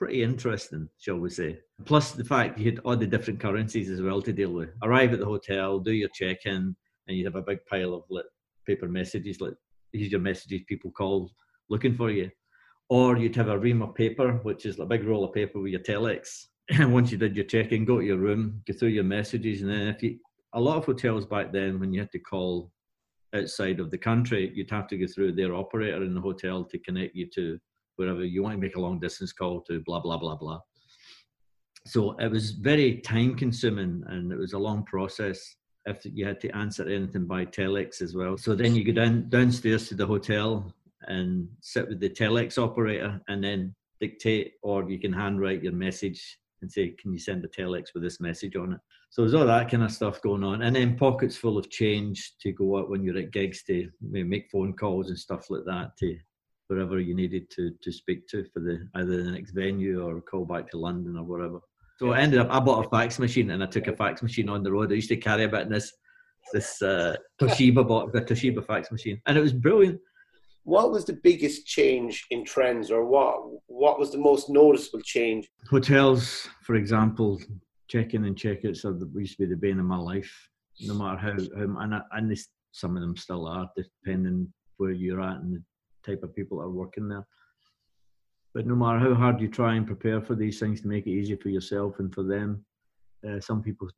pretty 0.00 0.22
interesting, 0.22 0.88
shall 0.98 1.18
we 1.18 1.28
say. 1.28 1.58
Plus 1.84 2.12
the 2.12 2.24
fact 2.24 2.58
you 2.58 2.64
had 2.64 2.80
all 2.86 2.96
the 2.96 3.06
different 3.06 3.38
currencies 3.38 3.90
as 3.90 4.00
well 4.00 4.22
to 4.22 4.32
deal 4.32 4.50
with. 4.50 4.70
Arrive 4.82 5.12
at 5.12 5.20
the 5.20 5.26
hotel, 5.26 5.78
do 5.78 5.92
your 5.92 6.08
check-in, 6.14 6.74
and 7.06 7.16
you'd 7.16 7.26
have 7.26 7.36
a 7.36 7.42
big 7.42 7.58
pile 7.66 7.92
of 7.92 8.04
like, 8.08 8.24
paper 8.66 8.88
messages, 8.88 9.42
like 9.42 9.52
these 9.92 10.10
your 10.10 10.20
messages 10.22 10.62
people 10.66 10.90
call 10.90 11.30
looking 11.68 11.94
for 11.94 12.10
you. 12.10 12.30
Or 12.88 13.18
you'd 13.18 13.36
have 13.36 13.48
a 13.48 13.58
ream 13.58 13.82
of 13.82 13.94
paper, 13.94 14.40
which 14.42 14.64
is 14.64 14.78
a 14.78 14.86
big 14.86 15.04
roll 15.04 15.24
of 15.24 15.34
paper 15.34 15.60
with 15.60 15.72
your 15.72 15.82
telex. 15.82 16.46
And 16.70 16.92
once 16.98 17.12
you 17.12 17.18
did 17.18 17.36
your 17.36 17.44
check-in, 17.44 17.84
go 17.84 17.98
to 17.98 18.06
your 18.06 18.16
room, 18.16 18.62
go 18.66 18.72
through 18.72 18.88
your 18.88 19.04
messages, 19.04 19.60
and 19.60 19.70
then 19.70 19.88
if 19.88 20.02
you 20.02 20.16
a 20.54 20.60
lot 20.60 20.78
of 20.78 20.86
hotels 20.86 21.26
back 21.26 21.52
then 21.52 21.78
when 21.78 21.92
you 21.92 22.00
had 22.00 22.10
to 22.10 22.18
call 22.18 22.72
outside 23.34 23.80
of 23.80 23.90
the 23.90 23.98
country, 23.98 24.50
you'd 24.54 24.70
have 24.70 24.88
to 24.88 24.96
go 24.96 25.06
through 25.06 25.32
their 25.32 25.54
operator 25.54 26.02
in 26.02 26.14
the 26.14 26.20
hotel 26.20 26.64
to 26.64 26.78
connect 26.78 27.14
you 27.14 27.28
to 27.34 27.60
wherever 27.96 28.24
you 28.24 28.42
want 28.42 28.54
to 28.54 28.60
make 28.60 28.76
a 28.76 28.80
long 28.80 28.98
distance 28.98 29.32
call 29.32 29.60
to 29.62 29.80
blah 29.80 30.00
blah 30.00 30.16
blah 30.16 30.36
blah. 30.36 30.60
So 31.86 32.12
it 32.18 32.30
was 32.30 32.52
very 32.52 32.98
time 32.98 33.34
consuming 33.34 34.02
and 34.08 34.32
it 34.32 34.38
was 34.38 34.52
a 34.52 34.58
long 34.58 34.84
process 34.84 35.56
if 35.86 36.04
you 36.04 36.26
had 36.26 36.40
to 36.40 36.50
answer 36.50 36.86
anything 36.86 37.26
by 37.26 37.46
telex 37.46 38.02
as 38.02 38.14
well. 38.14 38.36
So 38.36 38.54
then 38.54 38.74
you 38.74 38.84
go 38.84 38.92
down 38.92 39.28
downstairs 39.28 39.88
to 39.88 39.94
the 39.94 40.06
hotel 40.06 40.72
and 41.08 41.48
sit 41.60 41.88
with 41.88 42.00
the 42.00 42.10
telex 42.10 42.58
operator 42.58 43.20
and 43.28 43.42
then 43.42 43.74
dictate 44.00 44.54
or 44.62 44.88
you 44.90 44.98
can 44.98 45.12
handwrite 45.12 45.62
your 45.62 45.72
message 45.72 46.38
and 46.62 46.70
say 46.70 46.90
can 46.90 47.12
you 47.12 47.18
send 47.18 47.44
a 47.44 47.48
telex 47.48 47.94
with 47.94 48.02
this 48.02 48.20
message 48.20 48.56
on 48.56 48.74
it? 48.74 48.80
So 49.08 49.22
there's 49.22 49.34
all 49.34 49.46
that 49.46 49.70
kind 49.70 49.82
of 49.82 49.90
stuff 49.90 50.20
going 50.22 50.44
on 50.44 50.62
and 50.62 50.76
then 50.76 50.96
pockets 50.96 51.36
full 51.36 51.58
of 51.58 51.70
change 51.70 52.34
to 52.42 52.52
go 52.52 52.78
out 52.78 52.90
when 52.90 53.02
you're 53.02 53.18
at 53.18 53.32
gigs 53.32 53.62
to 53.64 53.88
make 54.02 54.50
phone 54.50 54.74
calls 54.74 55.08
and 55.08 55.18
stuff 55.18 55.50
like 55.50 55.64
that 55.64 55.96
to 55.98 56.16
wherever 56.70 57.00
you 57.00 57.14
needed 57.14 57.50
to 57.50 57.72
to 57.82 57.90
speak 57.90 58.28
to 58.28 58.44
for 58.54 58.60
the 58.60 58.88
either 58.94 59.24
the 59.24 59.30
next 59.32 59.50
venue 59.50 60.06
or 60.06 60.20
call 60.20 60.44
back 60.44 60.70
to 60.70 60.78
London 60.78 61.16
or 61.16 61.24
whatever. 61.24 61.58
So 61.98 62.12
I 62.12 62.20
ended 62.20 62.38
up 62.38 62.48
I 62.50 62.60
bought 62.60 62.86
a 62.86 62.88
fax 62.88 63.18
machine 63.18 63.50
and 63.50 63.62
I 63.62 63.66
took 63.66 63.88
a 63.88 63.96
fax 63.96 64.22
machine 64.22 64.48
on 64.48 64.62
the 64.62 64.70
road. 64.70 64.92
I 64.92 64.94
used 64.94 65.08
to 65.08 65.16
carry 65.16 65.44
about 65.44 65.68
this 65.68 65.92
this 66.52 66.80
uh, 66.80 67.16
Toshiba 67.40 67.86
box, 67.86 68.12
the 68.12 68.22
Toshiba 68.22 68.64
fax 68.64 68.92
machine 68.92 69.20
and 69.26 69.36
it 69.36 69.40
was 69.40 69.52
brilliant. 69.52 70.00
What 70.62 70.92
was 70.92 71.04
the 71.04 71.14
biggest 71.14 71.66
change 71.66 72.26
in 72.30 72.44
trends, 72.44 72.90
or 72.90 73.04
what 73.04 73.40
what 73.66 73.98
was 73.98 74.12
the 74.12 74.18
most 74.18 74.48
noticeable 74.48 75.00
change? 75.00 75.48
Hotels, 75.68 76.48
for 76.62 76.76
example, 76.76 77.40
check-in 77.88 78.24
and 78.24 78.38
check-outs 78.38 78.84
are 78.84 78.96
used 79.16 79.38
to 79.38 79.46
be 79.46 79.46
the 79.46 79.56
bane 79.56 79.80
of 79.80 79.86
my 79.86 79.96
life. 79.96 80.32
No 80.82 80.94
matter 80.94 81.18
how, 81.18 81.32
how 81.32 81.80
and, 81.80 81.94
I, 81.94 82.02
and 82.12 82.30
they, 82.30 82.36
some 82.72 82.94
of 82.94 83.02
them 83.02 83.16
still 83.16 83.46
are, 83.46 83.68
depending 83.76 84.52
where 84.76 84.92
you're 84.92 85.20
at 85.20 85.36
and 85.36 85.54
the 85.54 85.62
type 86.04 86.22
of 86.22 86.34
people 86.34 86.58
that 86.58 86.64
are 86.64 86.70
working 86.70 87.08
there. 87.08 87.26
But 88.52 88.66
no 88.66 88.74
matter 88.74 88.98
how 88.98 89.14
hard 89.14 89.40
you 89.40 89.48
try 89.48 89.74
and 89.76 89.86
prepare 89.86 90.20
for 90.20 90.34
these 90.34 90.58
things 90.58 90.80
to 90.80 90.88
make 90.88 91.06
it 91.06 91.10
easy 91.10 91.36
for 91.36 91.48
yourself 91.48 91.98
and 92.00 92.12
for 92.12 92.24
them, 92.24 92.64
uh, 93.28 93.40
some 93.40 93.62
people 93.62 93.88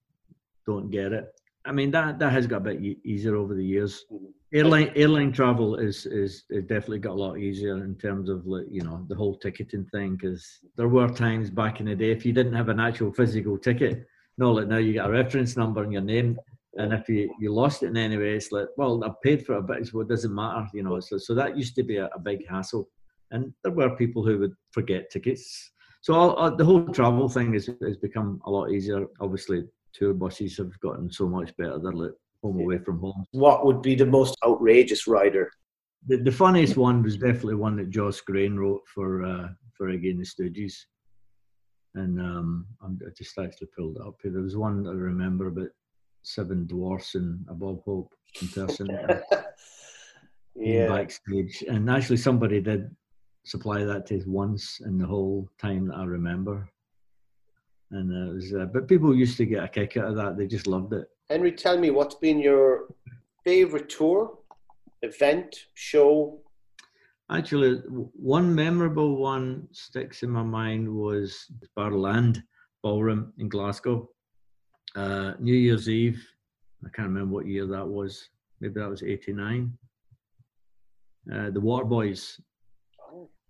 don't 0.66 0.90
get 0.90 1.12
it. 1.12 1.32
I 1.64 1.72
mean 1.72 1.92
that 1.92 2.18
that 2.18 2.32
has 2.32 2.46
got 2.46 2.56
a 2.56 2.72
bit 2.72 2.98
easier 3.04 3.36
over 3.36 3.54
the 3.54 3.64
years. 3.64 4.04
Mm-hmm. 4.12 4.26
Airline 4.54 4.92
airline 4.96 5.32
travel 5.32 5.76
is, 5.76 6.04
is 6.06 6.44
is 6.50 6.64
definitely 6.64 6.98
got 6.98 7.12
a 7.12 7.22
lot 7.24 7.38
easier 7.38 7.84
in 7.84 7.94
terms 7.94 8.28
of 8.28 8.46
like 8.46 8.66
you 8.68 8.82
know 8.82 9.06
the 9.08 9.14
whole 9.14 9.36
ticketing 9.36 9.86
thing 9.92 10.16
because 10.16 10.58
there 10.76 10.88
were 10.88 11.08
times 11.08 11.50
back 11.50 11.80
in 11.80 11.86
the 11.86 11.94
day 11.94 12.10
if 12.10 12.26
you 12.26 12.32
didn't 12.32 12.52
have 12.52 12.68
an 12.68 12.80
actual 12.80 13.12
physical 13.12 13.56
ticket 13.56 14.06
no, 14.38 14.52
like 14.52 14.68
now 14.68 14.78
you 14.78 14.94
get 14.94 15.06
a 15.06 15.10
reference 15.10 15.56
number 15.56 15.82
and 15.82 15.92
your 15.92 16.02
name, 16.02 16.38
and 16.74 16.92
if 16.92 17.08
you, 17.08 17.32
you 17.38 17.52
lost 17.52 17.82
it 17.82 17.88
in 17.88 17.96
any 17.96 18.16
way, 18.16 18.34
it's 18.34 18.50
like, 18.50 18.68
well, 18.76 19.02
I 19.04 19.10
paid 19.22 19.44
for 19.44 19.58
it, 19.58 19.66
but 19.66 19.78
it's, 19.78 19.92
well, 19.92 20.02
it 20.02 20.08
doesn't 20.08 20.34
matter, 20.34 20.66
you 20.72 20.82
know. 20.82 21.00
So 21.00 21.18
so 21.18 21.34
that 21.34 21.56
used 21.56 21.74
to 21.76 21.82
be 21.82 21.96
a, 21.96 22.06
a 22.14 22.18
big 22.18 22.48
hassle, 22.48 22.88
and 23.30 23.52
there 23.62 23.72
were 23.72 23.96
people 23.96 24.24
who 24.24 24.38
would 24.38 24.54
forget 24.70 25.10
tickets. 25.10 25.72
So 26.00 26.14
all, 26.14 26.32
all, 26.32 26.56
the 26.56 26.64
whole 26.64 26.86
travel 26.88 27.28
thing 27.28 27.52
has 27.52 27.68
has 27.82 27.96
become 27.96 28.40
a 28.46 28.50
lot 28.50 28.70
easier. 28.70 29.06
Obviously, 29.20 29.64
tour 29.92 30.14
buses 30.14 30.56
have 30.56 30.78
gotten 30.80 31.12
so 31.12 31.28
much 31.28 31.54
better. 31.56 31.78
They're 31.78 31.92
like 31.92 32.12
home 32.42 32.60
away 32.60 32.78
from 32.78 33.00
home. 33.00 33.24
What 33.32 33.64
would 33.66 33.82
be 33.82 33.94
the 33.94 34.06
most 34.06 34.36
outrageous 34.44 35.06
rider? 35.06 35.50
The, 36.08 36.16
the 36.16 36.32
funniest 36.32 36.76
one 36.76 37.02
was 37.02 37.16
definitely 37.16 37.54
one 37.54 37.76
that 37.76 37.90
Jos 37.90 38.20
Grain 38.22 38.56
wrote 38.56 38.82
for 38.92 39.24
uh, 39.24 39.48
for 39.74 39.90
again 39.90 40.18
the 40.18 40.24
Stooges, 40.24 40.74
and 41.94 42.18
um, 42.18 42.66
I'm, 42.82 42.98
I 43.06 43.10
just 43.16 43.38
actually 43.38 43.68
pulled 43.76 43.96
it 43.96 44.02
up 44.02 44.16
here. 44.22 44.32
There 44.32 44.42
was 44.42 44.56
one 44.56 44.86
I 44.88 44.92
remember 44.92 45.48
about 45.48 45.68
seven 46.22 46.66
dwarfs 46.66 47.14
and 47.14 47.44
a 47.48 47.54
Bob 47.54 47.82
Hope 47.84 48.12
impersonator 48.40 49.22
yeah. 50.54 50.88
backstage, 50.88 51.62
and 51.68 51.90
actually 51.90 52.16
somebody 52.16 52.60
did 52.60 52.94
supply 53.44 53.84
that 53.84 54.06
to 54.06 54.18
us 54.18 54.26
once 54.26 54.80
in 54.84 54.98
the 54.98 55.06
whole 55.06 55.48
time 55.58 55.88
that 55.88 55.96
I 55.96 56.04
remember. 56.04 56.68
And 57.90 58.10
it 58.10 58.34
was, 58.34 58.54
uh, 58.54 58.66
but 58.66 58.88
people 58.88 59.14
used 59.14 59.36
to 59.36 59.46
get 59.46 59.64
a 59.64 59.68
kick 59.68 59.96
out 59.96 60.08
of 60.08 60.16
that. 60.16 60.38
They 60.38 60.46
just 60.46 60.66
loved 60.66 60.94
it. 60.94 61.08
Henry, 61.28 61.52
tell 61.52 61.78
me 61.78 61.90
what's 61.90 62.14
been 62.14 62.38
your 62.38 62.88
favorite 63.44 63.88
tour, 63.88 64.38
event, 65.02 65.56
show? 65.74 66.40
Actually, 67.30 67.76
one 68.14 68.54
memorable 68.54 69.16
one 69.16 69.68
sticks 69.72 70.22
in 70.22 70.30
my 70.30 70.42
mind 70.42 70.88
was 70.88 71.46
Barrowland 71.76 72.42
Ballroom 72.82 73.32
in 73.38 73.48
Glasgow. 73.48 74.08
Uh, 74.94 75.32
New 75.38 75.54
Year's 75.54 75.88
Eve, 75.88 76.22
I 76.84 76.88
can't 76.90 77.08
remember 77.08 77.34
what 77.34 77.46
year 77.46 77.66
that 77.66 77.86
was. 77.86 78.28
Maybe 78.60 78.80
that 78.80 78.90
was 78.90 79.02
89. 79.02 79.72
Uh, 81.32 81.50
the 81.50 81.60
Waterboys. 81.60 82.40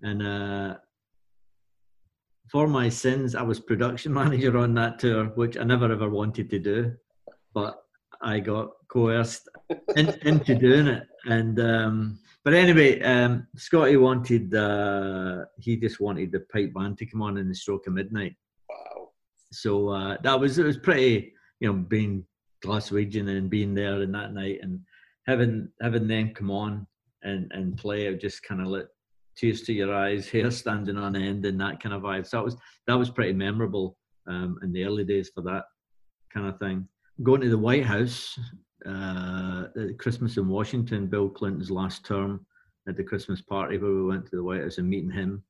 And 0.02 0.22
uh, 0.22 0.76
for 2.50 2.66
my 2.66 2.88
sins, 2.88 3.34
I 3.34 3.42
was 3.42 3.60
production 3.60 4.12
manager 4.20 4.56
on 4.58 4.74
that 4.74 4.98
tour, 4.98 5.26
which 5.34 5.56
I 5.56 5.64
never 5.64 5.90
ever 5.90 6.10
wanted 6.10 6.50
to 6.50 6.58
do, 6.58 6.92
but 7.54 7.82
I 8.20 8.40
got 8.40 8.70
coerced 8.88 9.48
in, 9.96 10.08
into 10.22 10.54
doing 10.54 10.86
it. 10.86 11.04
And 11.24 11.58
um, 11.60 12.18
but 12.44 12.54
anyway, 12.54 13.00
um, 13.02 13.46
Scotty 13.56 13.96
wanted 13.96 14.54
uh, 14.54 15.44
he 15.58 15.76
just 15.76 16.00
wanted 16.00 16.32
the 16.32 16.40
pipe 16.52 16.74
band 16.74 16.98
to 16.98 17.06
come 17.06 17.22
on 17.22 17.38
in 17.38 17.48
the 17.48 17.54
stroke 17.54 17.86
of 17.86 17.94
midnight. 17.94 18.34
So 19.52 19.88
uh, 19.88 20.16
that 20.22 20.38
was 20.38 20.58
it 20.58 20.64
was 20.64 20.78
pretty 20.78 21.32
you 21.60 21.68
know 21.68 21.78
being 21.78 22.24
Glaswegian 22.64 23.28
and 23.28 23.50
being 23.50 23.74
there 23.74 24.02
in 24.02 24.12
that 24.12 24.32
night 24.32 24.58
and 24.62 24.80
having 25.26 25.68
having 25.80 26.08
them 26.08 26.34
come 26.34 26.50
on 26.50 26.86
and 27.22 27.50
and 27.52 27.76
play 27.76 28.06
it 28.06 28.20
just 28.20 28.42
kind 28.42 28.60
of 28.60 28.68
lit 28.68 28.88
tears 29.36 29.62
to 29.62 29.72
your 29.72 29.94
eyes, 29.94 30.28
hair 30.30 30.50
standing 30.50 30.96
on 30.96 31.16
end, 31.16 31.44
and 31.46 31.60
that 31.60 31.80
kind 31.82 31.94
of 31.94 32.02
vibe. 32.02 32.26
So 32.26 32.38
that 32.38 32.44
was 32.44 32.56
that 32.86 32.98
was 32.98 33.10
pretty 33.10 33.32
memorable 33.32 33.96
um, 34.26 34.58
in 34.62 34.72
the 34.72 34.84
early 34.84 35.04
days 35.04 35.30
for 35.34 35.42
that 35.42 35.64
kind 36.32 36.46
of 36.46 36.58
thing. 36.58 36.88
Going 37.22 37.42
to 37.42 37.50
the 37.50 37.58
White 37.58 37.84
House, 37.84 38.38
uh, 38.86 39.64
at 39.76 39.98
Christmas 39.98 40.36
in 40.36 40.48
Washington, 40.48 41.06
Bill 41.06 41.28
Clinton's 41.28 41.70
last 41.70 42.04
term 42.04 42.44
at 42.88 42.96
the 42.96 43.04
Christmas 43.04 43.40
party 43.40 43.78
where 43.78 43.92
we 43.92 44.04
went 44.04 44.26
to 44.26 44.36
the 44.36 44.42
White 44.42 44.62
House 44.62 44.78
and 44.78 44.88
meeting 44.88 45.10
him 45.10 45.42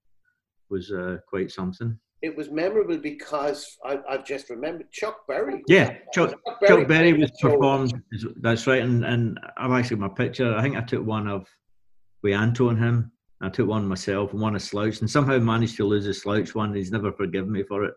was 0.68 0.90
uh, 0.92 1.18
quite 1.28 1.50
something. 1.50 1.98
It 2.22 2.36
was 2.36 2.50
memorable 2.50 2.98
because 2.98 3.76
I, 3.84 3.98
have 4.08 4.24
just 4.24 4.48
remembered 4.48 4.90
Chuck 4.92 5.26
Berry. 5.26 5.62
Yeah, 5.66 5.96
Chuck, 6.12 6.30
Chuck 6.30 6.60
Berry, 6.60 6.80
Chuck 6.80 6.88
Berry 6.88 7.12
was 7.14 7.30
performed. 7.40 8.00
That's 8.40 8.66
right, 8.66 8.82
and 8.82 9.04
and 9.04 9.40
I've 9.56 9.72
actually 9.72 9.96
my 9.96 10.08
picture. 10.08 10.54
I 10.54 10.62
think 10.62 10.76
I 10.76 10.82
took 10.82 11.04
one 11.04 11.26
of 11.26 11.48
with 12.22 12.34
Anto 12.34 12.68
and 12.68 12.78
him 12.78 13.12
I 13.42 13.48
took 13.48 13.68
one 13.68 13.88
myself 13.88 14.32
and 14.32 14.40
one 14.40 14.54
a 14.54 14.60
slouch, 14.60 15.00
and 15.00 15.10
somehow 15.10 15.38
managed 15.38 15.76
to 15.76 15.84
lose 15.84 16.06
a 16.06 16.14
slouch 16.14 16.54
one. 16.54 16.72
He's 16.74 16.92
never 16.92 17.12
forgiven 17.12 17.50
me 17.50 17.64
for 17.64 17.84
it 17.84 17.94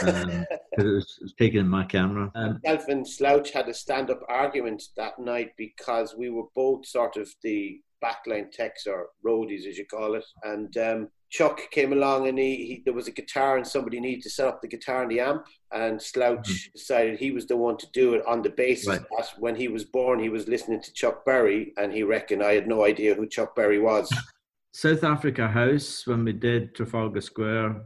because 0.00 0.24
um, 0.24 0.30
it, 0.50 0.84
was, 0.84 1.18
it 1.20 1.24
was 1.24 1.34
taken 1.38 1.60
in 1.60 1.68
my 1.68 1.84
camera. 1.84 2.32
Um, 2.34 2.60
Myself 2.64 2.88
and 2.88 3.06
Slouch 3.06 3.50
had 3.50 3.68
a 3.68 3.74
stand-up 3.74 4.22
argument 4.28 4.82
that 4.96 5.18
night 5.18 5.50
because 5.58 6.14
we 6.16 6.30
were 6.30 6.46
both 6.54 6.86
sort 6.86 7.18
of 7.18 7.28
the 7.42 7.78
backline 8.02 8.50
techs 8.50 8.86
or 8.86 9.08
roadies, 9.24 9.66
as 9.66 9.76
you 9.76 9.84
call 9.86 10.14
it, 10.14 10.24
and 10.44 10.74
um, 10.78 11.08
Chuck 11.34 11.68
came 11.72 11.92
along 11.92 12.28
and 12.28 12.38
he, 12.38 12.54
he, 12.64 12.82
there 12.84 12.94
was 12.94 13.08
a 13.08 13.10
guitar 13.10 13.56
and 13.56 13.66
somebody 13.66 13.98
needed 13.98 14.22
to 14.22 14.30
set 14.30 14.46
up 14.46 14.62
the 14.62 14.68
guitar 14.68 15.02
and 15.02 15.10
the 15.10 15.18
amp 15.18 15.44
and 15.72 16.00
Slouch 16.00 16.48
mm-hmm. 16.48 16.72
decided 16.72 17.18
he 17.18 17.32
was 17.32 17.48
the 17.48 17.56
one 17.56 17.76
to 17.78 17.88
do 17.92 18.14
it 18.14 18.24
on 18.24 18.40
the 18.40 18.50
basis 18.50 18.86
right. 18.86 19.00
that 19.00 19.30
when 19.40 19.56
he 19.56 19.66
was 19.66 19.82
born 19.82 20.20
he 20.20 20.28
was 20.28 20.46
listening 20.46 20.80
to 20.80 20.92
Chuck 20.92 21.24
Berry 21.24 21.72
and 21.76 21.92
he 21.92 22.04
reckoned 22.04 22.40
I 22.40 22.54
had 22.54 22.68
no 22.68 22.84
idea 22.84 23.16
who 23.16 23.26
Chuck 23.26 23.56
Berry 23.56 23.80
was. 23.80 24.08
South 24.72 25.02
Africa 25.02 25.48
House 25.48 26.06
when 26.06 26.24
we 26.24 26.32
did 26.32 26.72
Trafalgar 26.76 27.20
Square, 27.20 27.82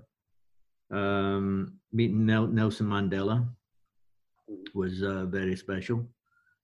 um, 0.91 1.79
meeting 1.91 2.27
Nelson 2.27 2.87
Mandela 2.87 3.49
was 4.75 5.03
uh, 5.03 5.25
very 5.25 5.57
special, 5.57 6.07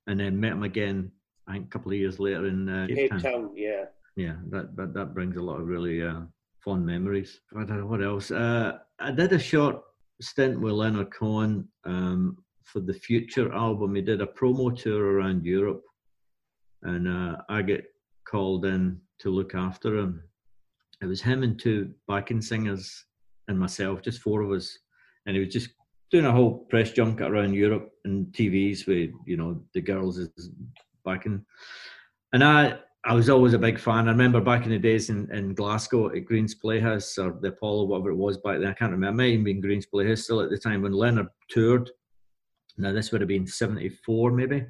and 0.06 0.20
then 0.20 0.40
met 0.40 0.52
him 0.52 0.62
again. 0.62 1.12
I 1.46 1.52
think 1.52 1.66
a 1.66 1.68
couple 1.68 1.92
of 1.92 1.98
years 1.98 2.18
later 2.18 2.46
in 2.46 2.68
uh, 2.68 2.86
Cape 2.88 3.10
Town. 3.10 3.20
Town. 3.20 3.50
Yeah, 3.54 3.84
yeah, 4.16 4.36
that, 4.48 4.74
that 4.76 4.94
that 4.94 5.12
brings 5.12 5.36
a 5.36 5.42
lot 5.42 5.60
of 5.60 5.66
really 5.66 6.02
uh, 6.02 6.20
fond 6.64 6.86
memories. 6.86 7.40
I 7.56 7.64
don't 7.64 7.80
know 7.80 7.86
what 7.86 8.02
else. 8.02 8.30
Uh, 8.30 8.78
I 8.98 9.10
did 9.10 9.32
a 9.32 9.38
short 9.38 9.82
stint 10.20 10.58
with 10.60 10.72
Leonard 10.72 11.12
Cohen 11.12 11.68
um, 11.84 12.38
for 12.62 12.80
the 12.80 12.94
Future 12.94 13.52
album. 13.52 13.94
He 13.94 14.02
did 14.02 14.22
a 14.22 14.26
promo 14.26 14.76
tour 14.76 15.04
around 15.04 15.44
Europe, 15.44 15.82
and 16.82 17.06
uh, 17.06 17.36
I 17.48 17.62
get 17.62 17.84
called 18.26 18.64
in 18.64 19.00
to 19.20 19.30
look 19.30 19.54
after 19.54 19.98
him. 19.98 20.22
It 21.02 21.06
was 21.06 21.20
him 21.20 21.42
and 21.42 21.60
two 21.60 21.92
backing 22.08 22.40
singers 22.40 23.04
and 23.48 23.58
myself, 23.58 24.00
just 24.00 24.22
four 24.22 24.40
of 24.40 24.50
us, 24.50 24.78
and 25.26 25.36
he 25.36 25.44
was 25.44 25.52
just 25.52 25.68
doing 26.10 26.24
a 26.24 26.32
whole 26.32 26.66
press 26.70 26.92
junket 26.92 27.30
around 27.30 27.54
Europe 27.54 27.90
and 28.04 28.26
TVs 28.28 28.86
with 28.86 29.10
you 29.26 29.36
know 29.36 29.60
the 29.74 29.82
girls 29.82 30.18
is 30.18 30.50
backing, 31.04 31.44
and 32.32 32.42
I 32.42 32.78
I 33.06 33.12
was 33.12 33.28
always 33.28 33.52
a 33.52 33.58
big 33.58 33.78
fan. 33.78 34.08
I 34.08 34.12
remember 34.12 34.40
back 34.40 34.64
in 34.64 34.70
the 34.70 34.78
days 34.78 35.10
in, 35.10 35.30
in 35.30 35.54
Glasgow 35.54 36.14
at 36.14 36.24
Green's 36.24 36.54
Playhouse 36.54 37.18
or 37.18 37.36
the 37.40 37.48
Apollo, 37.48 37.84
whatever 37.84 38.10
it 38.10 38.16
was 38.16 38.38
back 38.38 38.60
then. 38.60 38.68
I 38.68 38.72
can't 38.72 38.92
remember. 38.92 39.22
It 39.22 39.26
might 39.26 39.32
even 39.32 39.44
been 39.44 39.60
Green's 39.60 39.84
Playhouse 39.84 40.22
still 40.22 40.40
at 40.40 40.48
the 40.48 40.56
time 40.56 40.80
when 40.80 40.92
Leonard 40.92 41.28
toured. 41.50 41.90
Now 42.78 42.92
this 42.92 43.12
would 43.12 43.20
have 43.20 43.28
been 43.28 43.46
'74 43.46 44.32
maybe, 44.32 44.66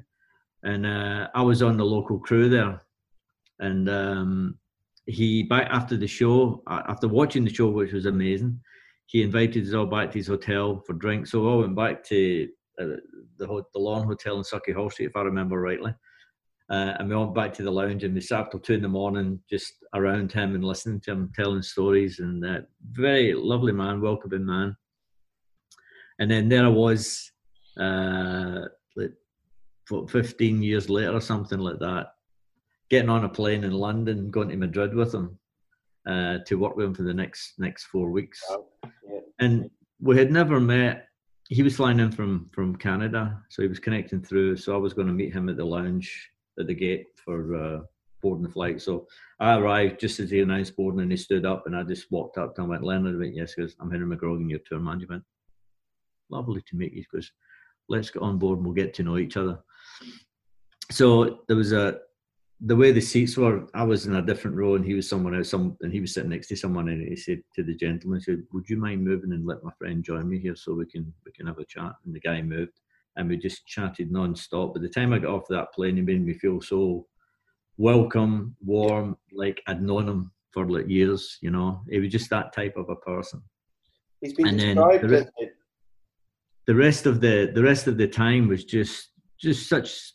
and 0.63 0.85
uh, 0.85 1.29
I 1.33 1.41
was 1.41 1.61
on 1.61 1.77
the 1.77 1.85
local 1.85 2.19
crew 2.19 2.49
there, 2.49 2.79
and 3.59 3.89
um, 3.89 4.59
he 5.05 5.43
back 5.43 5.67
after 5.71 5.95
the 5.95 6.05
show, 6.05 6.61
after 6.67 7.07
watching 7.07 7.45
the 7.45 7.53
show, 7.53 7.69
which 7.69 7.93
was 7.93 8.05
amazing, 8.05 8.59
he 9.05 9.23
invited 9.23 9.65
us 9.65 9.73
all 9.73 9.85
back 9.85 10.11
to 10.11 10.19
his 10.19 10.27
hotel 10.27 10.83
for 10.85 10.93
drinks. 10.93 11.31
So 11.31 11.47
all 11.47 11.61
went 11.61 11.75
back 11.75 12.03
to 12.05 12.49
uh, 12.79 12.97
the 13.37 13.63
the 13.73 13.79
Lorne 13.79 14.05
Hotel 14.05 14.37
in 14.37 14.43
Sauchiehall 14.43 14.91
Street, 14.91 15.07
if 15.07 15.15
I 15.15 15.21
remember 15.21 15.59
rightly. 15.59 15.95
Uh, 16.69 16.93
and 16.97 17.09
we 17.09 17.15
went 17.15 17.35
back 17.35 17.53
to 17.53 17.61
the 17.61 17.71
lounge 17.71 18.03
and 18.03 18.15
we 18.15 18.21
sat 18.21 18.49
till 18.49 18.59
two 18.59 18.73
in 18.73 18.81
the 18.81 18.87
morning 18.87 19.39
just 19.49 19.73
around 19.93 20.31
him 20.31 20.55
and 20.55 20.63
listening 20.63 20.99
to 20.99 21.11
him 21.11 21.31
telling 21.35 21.61
stories 21.61 22.19
and 22.19 22.43
uh, 22.43 22.59
very 22.91 23.33
lovely 23.33 23.71
man 23.71 24.01
welcoming 24.01 24.43
man 24.43 24.75
and 26.17 26.31
then 26.31 26.49
there 26.49 26.65
i 26.65 26.67
was 26.67 27.31
uh, 27.79 28.61
like 28.95 29.13
15 30.09 30.63
years 30.63 30.89
later 30.89 31.13
or 31.13 31.21
something 31.21 31.59
like 31.59 31.77
that 31.77 32.07
getting 32.89 33.09
on 33.09 33.25
a 33.25 33.29
plane 33.29 33.63
in 33.63 33.71
London, 33.71 34.29
going 34.29 34.49
to 34.49 34.57
Madrid 34.57 34.93
with 34.93 35.13
him 35.13 35.37
uh, 36.07 36.39
to 36.45 36.55
work 36.55 36.75
with 36.75 36.85
him 36.85 36.93
for 36.93 37.03
the 37.03 37.13
next 37.13 37.53
next 37.57 37.85
four 37.85 38.09
weeks. 38.09 38.41
Yeah. 38.49 39.19
And 39.39 39.69
we 39.99 40.17
had 40.17 40.31
never 40.31 40.59
met. 40.59 41.07
He 41.49 41.63
was 41.63 41.75
flying 41.75 41.99
in 41.99 42.11
from 42.11 42.49
from 42.53 42.75
Canada, 42.75 43.41
so 43.49 43.61
he 43.61 43.67
was 43.67 43.79
connecting 43.79 44.21
through. 44.21 44.57
So 44.57 44.73
I 44.73 44.77
was 44.77 44.93
going 44.93 45.07
to 45.07 45.13
meet 45.13 45.33
him 45.33 45.49
at 45.49 45.57
the 45.57 45.65
lounge 45.65 46.29
at 46.59 46.67
the 46.67 46.73
gate 46.73 47.07
for 47.23 47.55
uh, 47.55 47.79
boarding 48.21 48.43
the 48.43 48.51
flight. 48.51 48.81
So 48.81 49.07
I 49.39 49.57
arrived 49.57 49.99
just 49.99 50.19
as 50.19 50.29
he 50.31 50.41
announced 50.41 50.75
boarding, 50.75 51.01
and 51.01 51.11
he 51.11 51.17
stood 51.17 51.45
up, 51.45 51.63
and 51.65 51.75
I 51.75 51.83
just 51.83 52.11
walked 52.11 52.37
up 52.37 52.55
to 52.55 52.61
him. 52.61 52.67
I 52.67 52.69
went, 52.71 52.83
Leonard, 52.83 53.15
I 53.15 53.19
went, 53.19 53.35
yes, 53.35 53.53
because 53.55 53.75
I'm 53.79 53.91
Henry 53.91 54.15
McGrogan, 54.15 54.49
your 54.49 54.59
tour 54.59 54.79
manager. 54.79 55.07
Went, 55.09 55.23
lovely 56.29 56.61
to 56.61 56.75
meet 56.75 56.93
you. 56.93 57.03
Because 57.11 57.31
let's 57.89 58.09
get 58.09 58.21
on 58.21 58.37
board 58.37 58.57
and 58.57 58.65
we'll 58.65 58.75
get 58.75 58.93
to 58.95 59.03
know 59.03 59.17
each 59.17 59.37
other. 59.37 59.59
So 60.91 61.39
there 61.47 61.57
was 61.57 61.71
a 61.71 61.99
the 62.61 62.75
way 62.75 62.91
the 62.91 63.01
seats 63.01 63.35
were, 63.35 63.67
I 63.73 63.83
was 63.83 64.05
in 64.05 64.15
a 64.15 64.21
different 64.21 64.55
row 64.55 64.75
and 64.75 64.85
he 64.85 64.93
was 64.93 65.09
someone 65.09 65.35
else, 65.35 65.49
some, 65.49 65.75
and 65.81 65.91
he 65.91 65.99
was 65.99 66.13
sitting 66.13 66.29
next 66.29 66.47
to 66.47 66.55
someone, 66.55 66.87
and 66.87 67.05
he 67.05 67.15
said 67.15 67.41
to 67.55 67.63
the 67.63 67.75
gentleman, 67.75 68.19
he 68.19 68.23
said, 68.23 68.43
"Would 68.53 68.69
you 68.69 68.77
mind 68.77 69.03
moving 69.03 69.33
and 69.33 69.45
let 69.45 69.63
my 69.63 69.71
friend 69.77 70.03
join 70.03 70.29
me 70.29 70.39
here 70.39 70.55
so 70.55 70.73
we 70.73 70.85
can 70.85 71.13
we 71.25 71.31
can 71.33 71.47
have 71.47 71.59
a 71.59 71.65
chat?" 71.65 71.93
And 72.05 72.15
the 72.15 72.19
guy 72.19 72.41
moved, 72.41 72.79
and 73.15 73.29
we 73.29 73.37
just 73.37 73.65
chatted 73.65 74.11
non-stop. 74.11 74.73
By 74.73 74.81
the 74.81 74.89
time 74.89 75.13
I 75.13 75.19
got 75.19 75.33
off 75.33 75.47
that 75.49 75.73
plane, 75.73 75.95
he 75.95 76.01
made 76.01 76.25
me 76.25 76.33
feel 76.33 76.61
so 76.61 77.07
welcome, 77.77 78.55
warm, 78.63 79.17
like 79.33 79.61
I'd 79.67 79.81
known 79.81 80.07
him 80.07 80.31
for 80.51 80.69
like 80.69 80.87
years. 80.87 81.37
You 81.41 81.51
know, 81.51 81.81
he 81.89 81.99
was 81.99 82.11
just 82.11 82.29
that 82.29 82.53
type 82.53 82.75
of 82.77 82.89
a 82.89 82.95
person. 82.95 83.41
He's 84.21 84.33
been 84.33 84.47
and 84.47 84.59
described 84.59 85.11
as 85.11 85.27
the 86.67 86.75
rest 86.75 87.05
of 87.05 87.21
the 87.21 87.51
the 87.53 87.63
rest 87.63 87.87
of 87.87 87.97
the 87.97 88.07
time 88.07 88.47
was 88.47 88.65
just 88.65 89.09
just 89.39 89.69
such 89.69 90.13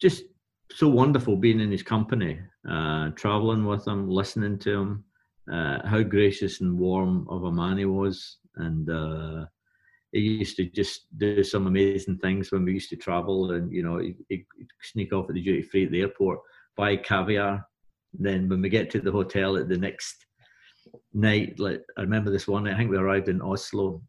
just 0.00 0.24
so 0.72 0.88
wonderful 0.88 1.36
being 1.36 1.60
in 1.60 1.70
his 1.70 1.82
company, 1.82 2.40
uh, 2.68 3.10
traveling 3.10 3.64
with 3.64 3.86
him, 3.86 4.08
listening 4.08 4.58
to 4.58 4.70
him, 4.72 5.04
uh, 5.52 5.86
how 5.86 6.02
gracious 6.02 6.60
and 6.60 6.76
warm 6.76 7.26
of 7.28 7.44
a 7.44 7.52
man 7.52 7.78
he 7.78 7.84
was, 7.84 8.38
and 8.56 8.90
uh, 8.90 9.44
he 10.14 10.20
used 10.20 10.56
to 10.56 10.64
just 10.66 11.06
do 11.18 11.42
some 11.42 11.66
amazing 11.66 12.18
things 12.18 12.52
when 12.52 12.64
we 12.64 12.72
used 12.72 12.88
to 12.90 12.96
travel, 12.96 13.50
and 13.50 13.72
you 13.72 13.82
know, 13.82 13.98
he'd, 13.98 14.16
he'd 14.28 14.46
sneak 14.80 15.12
off 15.12 15.28
at 15.28 15.34
the 15.34 15.42
duty 15.42 15.62
free 15.62 15.84
at 15.86 15.90
the 15.90 16.02
airport, 16.02 16.38
buy 16.76 16.96
caviar. 16.96 17.66
Then 18.12 18.48
when 18.48 18.62
we 18.62 18.68
get 18.68 18.90
to 18.90 19.00
the 19.00 19.10
hotel 19.10 19.56
at 19.56 19.68
the 19.68 19.76
next 19.76 20.24
night, 21.12 21.58
like 21.58 21.82
I 21.98 22.02
remember 22.02 22.30
this 22.30 22.46
one, 22.46 22.68
I 22.68 22.76
think 22.76 22.92
we 22.92 22.96
arrived 22.96 23.28
in 23.28 23.42
Oslo. 23.42 24.02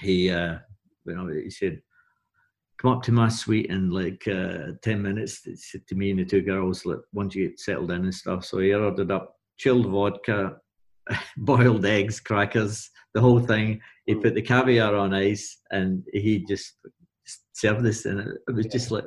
He, 0.00 0.30
uh, 0.30 0.56
you 1.04 1.14
know, 1.14 1.28
he 1.28 1.50
said, 1.50 1.82
come 2.78 2.92
up 2.92 3.02
to 3.02 3.12
my 3.12 3.28
suite 3.28 3.66
in 3.66 3.90
like 3.90 4.26
uh, 4.26 4.72
10 4.82 5.02
minutes 5.02 5.42
to 5.86 5.94
me 5.94 6.10
and 6.10 6.18
the 6.18 6.24
two 6.24 6.42
girls 6.42 6.84
like 6.84 6.98
once 7.12 7.34
you 7.34 7.48
get 7.48 7.58
settled 7.58 7.90
in 7.90 8.04
and 8.04 8.14
stuff 8.14 8.44
so 8.44 8.58
he 8.58 8.74
ordered 8.74 9.10
up 9.10 9.36
chilled 9.56 9.86
vodka 9.86 10.58
boiled 11.38 11.86
eggs 11.86 12.20
crackers 12.20 12.90
the 13.14 13.20
whole 13.20 13.40
thing 13.40 13.80
he 14.06 14.14
put 14.14 14.34
the 14.34 14.42
caviar 14.42 14.94
on 14.94 15.14
ice 15.14 15.58
and 15.70 16.02
he 16.12 16.44
just 16.44 16.74
served 17.52 17.84
this 17.84 18.04
and 18.04 18.20
it 18.20 18.54
was 18.54 18.66
just 18.66 18.90
like 18.90 19.04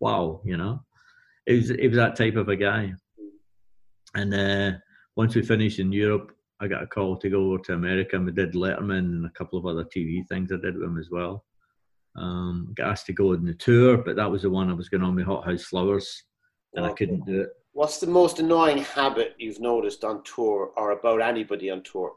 wow 0.00 0.40
you 0.44 0.56
know 0.56 0.80
it 1.46 1.54
was 1.54 1.70
it 1.70 1.88
was 1.88 1.96
that 1.96 2.16
type 2.16 2.36
of 2.36 2.48
a 2.48 2.56
guy 2.56 2.92
and 4.14 4.34
uh, 4.34 4.72
once 5.16 5.34
we 5.34 5.42
finished 5.42 5.78
in 5.78 5.92
europe 5.92 6.32
i 6.60 6.66
got 6.66 6.82
a 6.82 6.86
call 6.86 7.16
to 7.16 7.30
go 7.30 7.46
over 7.46 7.58
to 7.58 7.74
america 7.74 8.16
and 8.16 8.26
we 8.26 8.32
did 8.32 8.54
letterman 8.54 8.98
and 8.98 9.26
a 9.26 9.30
couple 9.30 9.58
of 9.58 9.66
other 9.66 9.84
tv 9.84 10.26
things 10.28 10.50
i 10.52 10.56
did 10.56 10.74
with 10.74 10.84
him 10.84 10.98
as 10.98 11.10
well 11.10 11.44
um, 12.16 12.72
got 12.74 12.90
asked 12.90 13.06
to 13.06 13.12
go 13.12 13.32
on 13.32 13.44
the 13.44 13.54
tour, 13.54 13.98
but 13.98 14.16
that 14.16 14.30
was 14.30 14.42
the 14.42 14.50
one 14.50 14.70
I 14.70 14.74
was 14.74 14.88
going 14.88 15.02
on 15.02 15.14
with 15.14 15.26
Hothouse 15.26 15.64
Flowers, 15.64 16.24
and 16.74 16.84
okay. 16.84 16.92
I 16.92 16.96
couldn't 16.96 17.26
do 17.26 17.42
it. 17.42 17.50
What's 17.72 17.98
the 17.98 18.06
most 18.06 18.40
annoying 18.40 18.78
habit 18.78 19.34
you've 19.38 19.60
noticed 19.60 20.04
on 20.04 20.22
tour, 20.24 20.72
or 20.76 20.90
about 20.92 21.22
anybody 21.22 21.70
on 21.70 21.82
tour? 21.82 22.12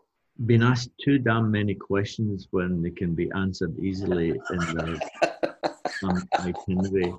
Being 0.45 0.63
asked 0.63 0.91
too 1.03 1.19
damn 1.19 1.51
many 1.51 1.75
questions 1.75 2.47
when 2.51 2.81
they 2.81 2.89
can 2.89 3.13
be 3.13 3.31
answered 3.35 3.77
easily 3.79 4.29
in 4.29 4.57
the 4.57 4.99
um, 6.03 6.27
itinerary. 6.39 7.13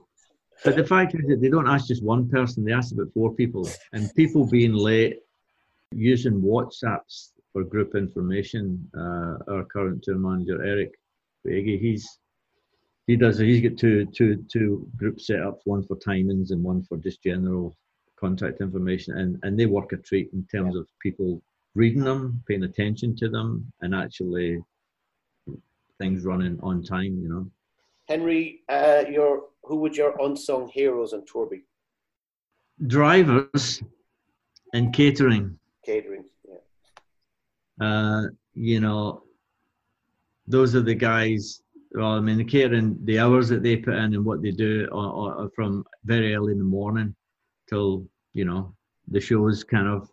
But 0.64 0.76
the 0.76 0.84
fact 0.84 1.14
is 1.14 1.26
that 1.28 1.40
they 1.40 1.48
don't 1.48 1.68
ask 1.68 1.86
just 1.86 2.02
one 2.02 2.28
person; 2.28 2.64
they 2.64 2.72
ask 2.72 2.92
about 2.92 3.12
four 3.12 3.34
people, 3.34 3.68
and 3.92 4.12
people 4.14 4.46
being 4.46 4.72
late, 4.72 5.20
using 5.92 6.40
WhatsApps 6.40 7.30
for 7.52 7.62
group 7.64 7.94
information. 7.94 8.88
Uh, 8.96 9.36
our 9.52 9.64
current 9.72 10.02
tour 10.02 10.16
manager 10.16 10.64
Eric 10.64 10.92
Beggy, 11.46 11.80
he's 11.80 12.18
he 13.06 13.16
does. 13.16 13.38
He's 13.38 13.62
got 13.62 13.78
two 13.78 14.06
two 14.06 14.44
two 14.50 14.88
group 14.96 15.18
setups, 15.18 15.60
one 15.64 15.84
for 15.84 15.96
timings 15.96 16.50
and 16.50 16.62
one 16.62 16.82
for 16.82 16.96
just 16.96 17.22
general 17.22 17.76
contact 18.18 18.60
information, 18.60 19.18
and 19.18 19.38
and 19.42 19.58
they 19.58 19.66
work 19.66 19.92
a 19.92 19.98
treat 19.98 20.30
in 20.32 20.46
terms 20.50 20.76
of 20.76 20.88
people 21.00 21.42
reading 21.74 22.04
them, 22.04 22.42
paying 22.46 22.64
attention 22.64 23.16
to 23.16 23.28
them, 23.28 23.72
and 23.80 23.94
actually 23.94 24.58
things 25.98 26.24
running 26.24 26.58
on 26.62 26.82
time. 26.82 27.18
You 27.20 27.28
know. 27.28 27.50
Henry, 28.08 28.62
uh, 28.68 29.04
your 29.10 29.44
who 29.62 29.76
would 29.76 29.96
your 29.96 30.14
unsung 30.20 30.68
heroes 30.68 31.12
on 31.12 31.24
tour 31.26 31.46
be? 31.46 31.64
Drivers 32.86 33.82
and 34.72 34.92
catering. 34.92 35.58
Catering, 35.84 36.24
yeah. 36.46 37.86
Uh, 37.86 38.22
you 38.54 38.80
know, 38.80 39.22
those 40.46 40.74
are 40.74 40.82
the 40.82 40.94
guys 40.94 41.62
well, 41.94 42.10
I 42.10 42.20
mean, 42.20 42.38
the 42.38 42.44
catering, 42.44 42.98
the 43.04 43.20
hours 43.20 43.48
that 43.48 43.62
they 43.62 43.76
put 43.76 43.94
in 43.94 44.14
and 44.14 44.24
what 44.24 44.42
they 44.42 44.50
do 44.50 44.88
are, 44.92 45.44
are 45.44 45.50
from 45.54 45.84
very 46.04 46.34
early 46.34 46.52
in 46.52 46.58
the 46.58 46.64
morning 46.64 47.14
till, 47.68 48.04
you 48.32 48.44
know, 48.44 48.74
the 49.08 49.20
show's 49.20 49.62
kind 49.62 49.86
of 49.86 50.10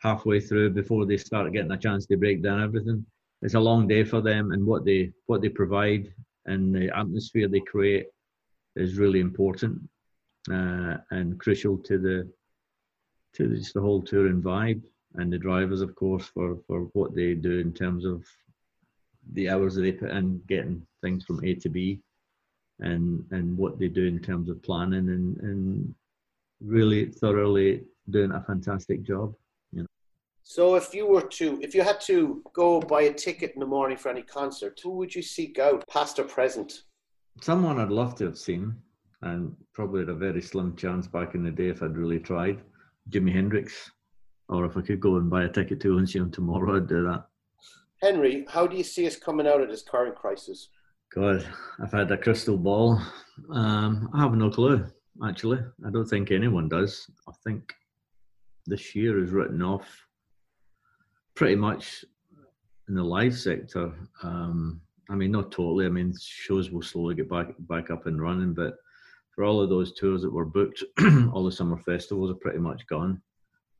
halfway 0.00 0.40
through 0.40 0.70
before 0.70 1.06
they 1.06 1.16
start 1.16 1.52
getting 1.52 1.72
a 1.72 1.76
chance 1.76 2.06
to 2.06 2.16
break 2.16 2.42
down 2.42 2.62
everything. 2.62 3.04
It's 3.42 3.54
a 3.54 3.60
long 3.60 3.86
day 3.86 4.04
for 4.04 4.20
them, 4.20 4.52
and 4.52 4.66
what 4.66 4.84
they 4.84 5.12
what 5.26 5.40
they 5.40 5.48
provide 5.48 6.12
and 6.46 6.74
the 6.74 6.96
atmosphere 6.96 7.48
they 7.48 7.60
create 7.60 8.06
is 8.76 8.98
really 8.98 9.20
important 9.20 9.80
uh, 10.50 10.96
and 11.10 11.38
crucial 11.38 11.76
to 11.78 11.98
the 11.98 12.32
to 13.34 13.56
just 13.56 13.74
the 13.74 13.80
whole 13.80 14.02
touring 14.02 14.42
vibe. 14.42 14.82
And 15.14 15.32
the 15.32 15.38
drivers, 15.38 15.80
of 15.80 15.94
course, 15.94 16.26
for 16.26 16.58
for 16.66 16.82
what 16.92 17.14
they 17.14 17.34
do 17.34 17.58
in 17.58 17.72
terms 17.72 18.04
of 18.04 18.24
the 19.32 19.50
hours 19.50 19.74
that 19.74 19.82
they 19.82 19.92
put 19.92 20.10
in 20.10 20.40
getting 20.48 20.86
things 21.02 21.24
from 21.24 21.44
A 21.44 21.54
to 21.56 21.68
B 21.68 22.00
and 22.80 23.24
and 23.30 23.56
what 23.56 23.78
they 23.78 23.88
do 23.88 24.04
in 24.04 24.20
terms 24.20 24.48
of 24.48 24.62
planning 24.62 25.08
and, 25.08 25.36
and 25.38 25.94
really 26.60 27.06
thoroughly 27.06 27.82
doing 28.10 28.32
a 28.32 28.42
fantastic 28.42 29.02
job. 29.02 29.34
So 30.42 30.74
if 30.74 30.94
you 30.94 31.06
were 31.06 31.22
to 31.22 31.58
if 31.62 31.74
you 31.74 31.82
had 31.82 32.00
to 32.02 32.42
go 32.52 32.80
buy 32.80 33.02
a 33.02 33.12
ticket 33.12 33.52
in 33.54 33.60
the 33.60 33.66
morning 33.66 33.96
for 33.96 34.08
any 34.08 34.22
concert, 34.22 34.80
who 34.82 34.90
would 34.92 35.14
you 35.14 35.22
seek 35.22 35.58
out, 35.58 35.86
past 35.88 36.18
or 36.18 36.24
present? 36.24 36.82
Someone 37.40 37.78
I'd 37.78 37.90
love 37.90 38.16
to 38.16 38.24
have 38.24 38.38
seen, 38.38 38.74
and 39.22 39.54
probably 39.74 40.00
had 40.00 40.08
a 40.08 40.14
very 40.14 40.42
slim 40.42 40.76
chance 40.76 41.06
back 41.06 41.34
in 41.34 41.44
the 41.44 41.50
day 41.50 41.68
if 41.68 41.82
I'd 41.82 41.96
really 41.96 42.18
tried. 42.18 42.60
Jimi 43.10 43.32
Hendrix. 43.32 43.90
Or 44.48 44.64
if 44.64 44.76
I 44.76 44.80
could 44.80 45.00
go 45.00 45.16
and 45.16 45.30
buy 45.30 45.44
a 45.44 45.48
ticket 45.48 45.80
to 45.82 45.98
and 45.98 46.08
see 46.08 46.18
him 46.18 46.30
tomorrow, 46.30 46.76
I'd 46.76 46.88
do 46.88 47.04
that. 47.04 47.26
Henry, 48.02 48.44
how 48.48 48.66
do 48.66 48.76
you 48.76 48.82
see 48.82 49.06
us 49.06 49.14
coming 49.14 49.46
out 49.46 49.60
of 49.60 49.68
this 49.68 49.82
current 49.82 50.16
crisis? 50.16 50.70
God, 51.14 51.46
I've 51.80 51.92
had 51.92 52.10
a 52.10 52.16
crystal 52.16 52.56
ball. 52.56 53.00
Um, 53.52 54.10
I 54.12 54.20
have 54.20 54.34
no 54.34 54.50
clue, 54.50 54.84
actually. 55.24 55.58
I 55.86 55.90
don't 55.90 56.06
think 56.06 56.30
anyone 56.30 56.68
does. 56.68 57.08
I 57.28 57.32
think 57.44 57.72
this 58.66 58.94
year 58.94 59.22
is 59.22 59.30
written 59.30 59.62
off 59.62 59.86
pretty 61.40 61.56
much 61.56 62.04
in 62.88 62.94
the 62.94 63.02
live 63.02 63.34
sector. 63.34 63.94
Um, 64.22 64.78
I 65.08 65.14
mean, 65.14 65.30
not 65.30 65.50
totally. 65.50 65.86
I 65.86 65.88
mean, 65.88 66.12
shows 66.20 66.70
will 66.70 66.82
slowly 66.82 67.14
get 67.14 67.30
back 67.30 67.46
back 67.60 67.90
up 67.90 68.04
and 68.04 68.20
running, 68.20 68.52
but 68.52 68.74
for 69.34 69.44
all 69.44 69.62
of 69.62 69.70
those 69.70 69.94
tours 69.94 70.20
that 70.20 70.30
were 70.30 70.44
booked, 70.44 70.84
all 71.32 71.42
the 71.42 71.50
summer 71.50 71.78
festivals 71.78 72.30
are 72.30 72.42
pretty 72.44 72.58
much 72.58 72.86
gone. 72.88 73.22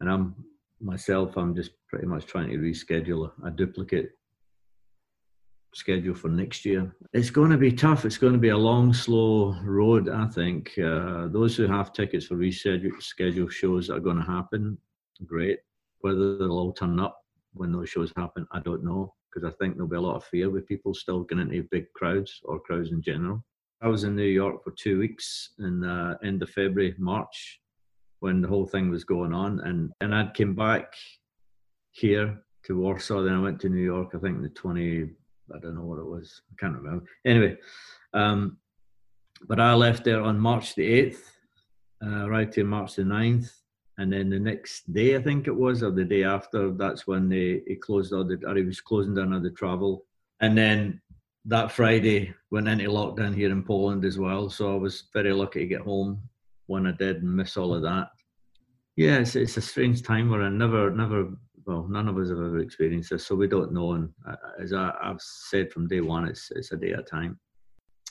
And 0.00 0.08
I'm 0.10 0.34
myself, 0.80 1.36
I'm 1.36 1.54
just 1.54 1.72
pretty 1.90 2.06
much 2.06 2.24
trying 2.24 2.48
to 2.48 2.56
reschedule 2.56 3.30
a, 3.42 3.48
a 3.48 3.50
duplicate 3.50 4.12
schedule 5.74 6.14
for 6.14 6.28
next 6.28 6.64
year. 6.64 6.90
It's 7.12 7.28
going 7.28 7.50
to 7.50 7.58
be 7.58 7.72
tough. 7.72 8.06
It's 8.06 8.16
going 8.16 8.32
to 8.32 8.38
be 8.38 8.56
a 8.56 8.56
long, 8.70 8.94
slow 8.94 9.54
road, 9.62 10.08
I 10.08 10.28
think. 10.28 10.70
Uh, 10.78 11.28
those 11.28 11.56
who 11.56 11.66
have 11.66 11.92
tickets 11.92 12.24
for 12.24 12.36
reschedule 12.36 13.50
shows 13.50 13.88
that 13.88 13.96
are 13.96 14.00
going 14.08 14.16
to 14.16 14.22
happen, 14.22 14.78
great. 15.26 15.58
Whether 16.00 16.38
they'll 16.38 16.58
all 16.58 16.72
turn 16.72 16.98
up 16.98 17.18
when 17.52 17.72
those 17.72 17.88
shows 17.88 18.12
happen, 18.16 18.46
I 18.52 18.60
don't 18.60 18.84
know, 18.84 19.14
because 19.32 19.48
I 19.48 19.54
think 19.56 19.74
there'll 19.74 19.88
be 19.88 19.96
a 19.96 20.00
lot 20.00 20.16
of 20.16 20.24
fear 20.24 20.50
with 20.50 20.66
people 20.66 20.94
still 20.94 21.24
getting 21.24 21.50
into 21.50 21.68
big 21.70 21.92
crowds 21.94 22.40
or 22.44 22.60
crowds 22.60 22.90
in 22.92 23.02
general. 23.02 23.44
I 23.82 23.88
was 23.88 24.04
in 24.04 24.14
New 24.14 24.22
York 24.22 24.62
for 24.62 24.72
two 24.72 24.98
weeks 24.98 25.50
in 25.58 25.84
uh, 25.84 26.16
end 26.22 26.42
of 26.42 26.50
February, 26.50 26.94
March, 26.98 27.60
when 28.20 28.42
the 28.42 28.48
whole 28.48 28.66
thing 28.66 28.90
was 28.90 29.04
going 29.04 29.32
on, 29.32 29.60
and 29.60 29.90
and 30.02 30.14
I'd 30.14 30.34
came 30.34 30.54
back 30.54 30.92
here 31.92 32.42
to 32.64 32.78
Warsaw. 32.78 33.22
Then 33.22 33.34
I 33.34 33.40
went 33.40 33.58
to 33.60 33.70
New 33.70 33.82
York. 33.82 34.10
I 34.14 34.18
think 34.18 34.42
the 34.42 34.50
twenty. 34.50 35.10
I 35.54 35.58
don't 35.58 35.74
know 35.74 35.84
what 35.84 35.98
it 35.98 36.06
was. 36.06 36.42
I 36.52 36.54
can't 36.60 36.76
remember. 36.76 37.04
Anyway, 37.24 37.56
um, 38.12 38.58
but 39.48 39.58
I 39.58 39.74
left 39.74 40.04
there 40.04 40.22
on 40.22 40.38
March 40.38 40.74
the 40.74 40.86
eighth, 40.86 41.30
uh, 42.04 42.28
right 42.28 42.50
to 42.52 42.64
March 42.64 42.96
the 42.96 43.02
9th. 43.02 43.50
And 44.00 44.10
then 44.10 44.30
the 44.30 44.38
next 44.38 44.90
day 44.92 45.14
I 45.14 45.22
think 45.22 45.46
it 45.46 45.54
was, 45.54 45.82
or 45.82 45.90
the 45.90 46.04
day 46.04 46.24
after, 46.24 46.70
that's 46.72 47.06
when 47.06 47.28
they 47.28 47.62
he 47.66 47.76
closed 47.76 48.12
all 48.14 48.24
the, 48.24 48.40
or 48.46 48.56
he 48.56 48.62
was 48.62 48.80
closing 48.80 49.14
down 49.14 49.34
all 49.34 49.40
the 49.40 49.50
travel, 49.50 50.06
and 50.40 50.56
then 50.56 51.00
that 51.44 51.70
Friday 51.70 52.34
went 52.50 52.68
into 52.68 52.90
lockdown 52.90 53.34
here 53.34 53.50
in 53.50 53.62
Poland 53.62 54.04
as 54.04 54.18
well. 54.18 54.48
So 54.48 54.72
I 54.72 54.78
was 54.78 55.04
very 55.12 55.32
lucky 55.32 55.60
to 55.60 55.66
get 55.66 55.82
home 55.82 56.20
when 56.66 56.86
I 56.86 56.92
did 56.92 57.22
and 57.22 57.36
miss 57.36 57.56
all 57.56 57.74
of 57.74 57.82
that. 57.82 58.08
Yeah, 58.96 59.18
it's, 59.18 59.36
it's 59.36 59.56
a 59.56 59.62
strange 59.62 60.02
time 60.02 60.30
where 60.30 60.42
I 60.42 60.48
never, 60.48 60.90
never, 60.90 61.32
well, 61.66 61.86
none 61.88 62.08
of 62.08 62.18
us 62.18 62.28
have 62.28 62.38
ever 62.38 62.58
experienced 62.58 63.10
this, 63.10 63.26
so 63.26 63.34
we 63.34 63.48
don't 63.48 63.72
know. 63.72 63.92
And 63.92 64.10
uh, 64.26 64.36
as 64.62 64.72
I, 64.72 64.92
have 65.02 65.20
said 65.20 65.72
from 65.72 65.88
day 65.88 66.00
one, 66.00 66.26
it's 66.26 66.50
it's 66.52 66.72
a 66.72 66.76
day 66.76 66.92
at 66.92 67.00
a 67.00 67.02
time. 67.02 67.38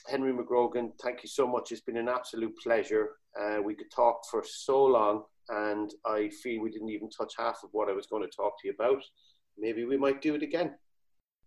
Henry 0.08 0.32
McGrogan, 0.32 0.90
thank 1.02 1.22
you 1.22 1.28
so 1.28 1.46
much. 1.46 1.72
It's 1.72 1.80
been 1.80 1.96
an 1.96 2.08
absolute 2.08 2.54
pleasure. 2.62 3.10
Uh, 3.40 3.58
we 3.62 3.74
could 3.74 3.90
talk 3.90 4.22
for 4.30 4.44
so 4.46 4.84
long, 4.84 5.24
and 5.48 5.90
I 6.06 6.30
feel 6.42 6.62
we 6.62 6.70
didn't 6.70 6.90
even 6.90 7.10
touch 7.10 7.34
half 7.38 7.58
of 7.62 7.70
what 7.72 7.88
I 7.88 7.92
was 7.92 8.06
going 8.06 8.22
to 8.22 8.36
talk 8.36 8.60
to 8.60 8.68
you 8.68 8.74
about. 8.78 9.02
Maybe 9.58 9.84
we 9.84 9.96
might 9.96 10.22
do 10.22 10.34
it 10.34 10.42
again. 10.42 10.74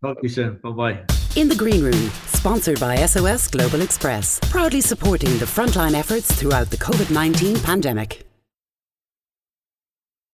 Talk 0.03 0.17
to 0.17 0.23
you 0.23 0.29
soon. 0.29 0.59
Bye 0.61 0.69
bye. 0.71 1.03
In 1.35 1.47
the 1.47 1.55
Green 1.55 1.83
Room, 1.83 2.11
sponsored 2.27 2.79
by 2.79 2.97
SOS 3.05 3.47
Global 3.47 3.81
Express, 3.81 4.39
proudly 4.49 4.81
supporting 4.81 5.37
the 5.37 5.45
frontline 5.45 5.93
efforts 5.93 6.31
throughout 6.31 6.69
the 6.69 6.77
COVID 6.77 7.09
19 7.09 7.59
pandemic. 7.61 8.25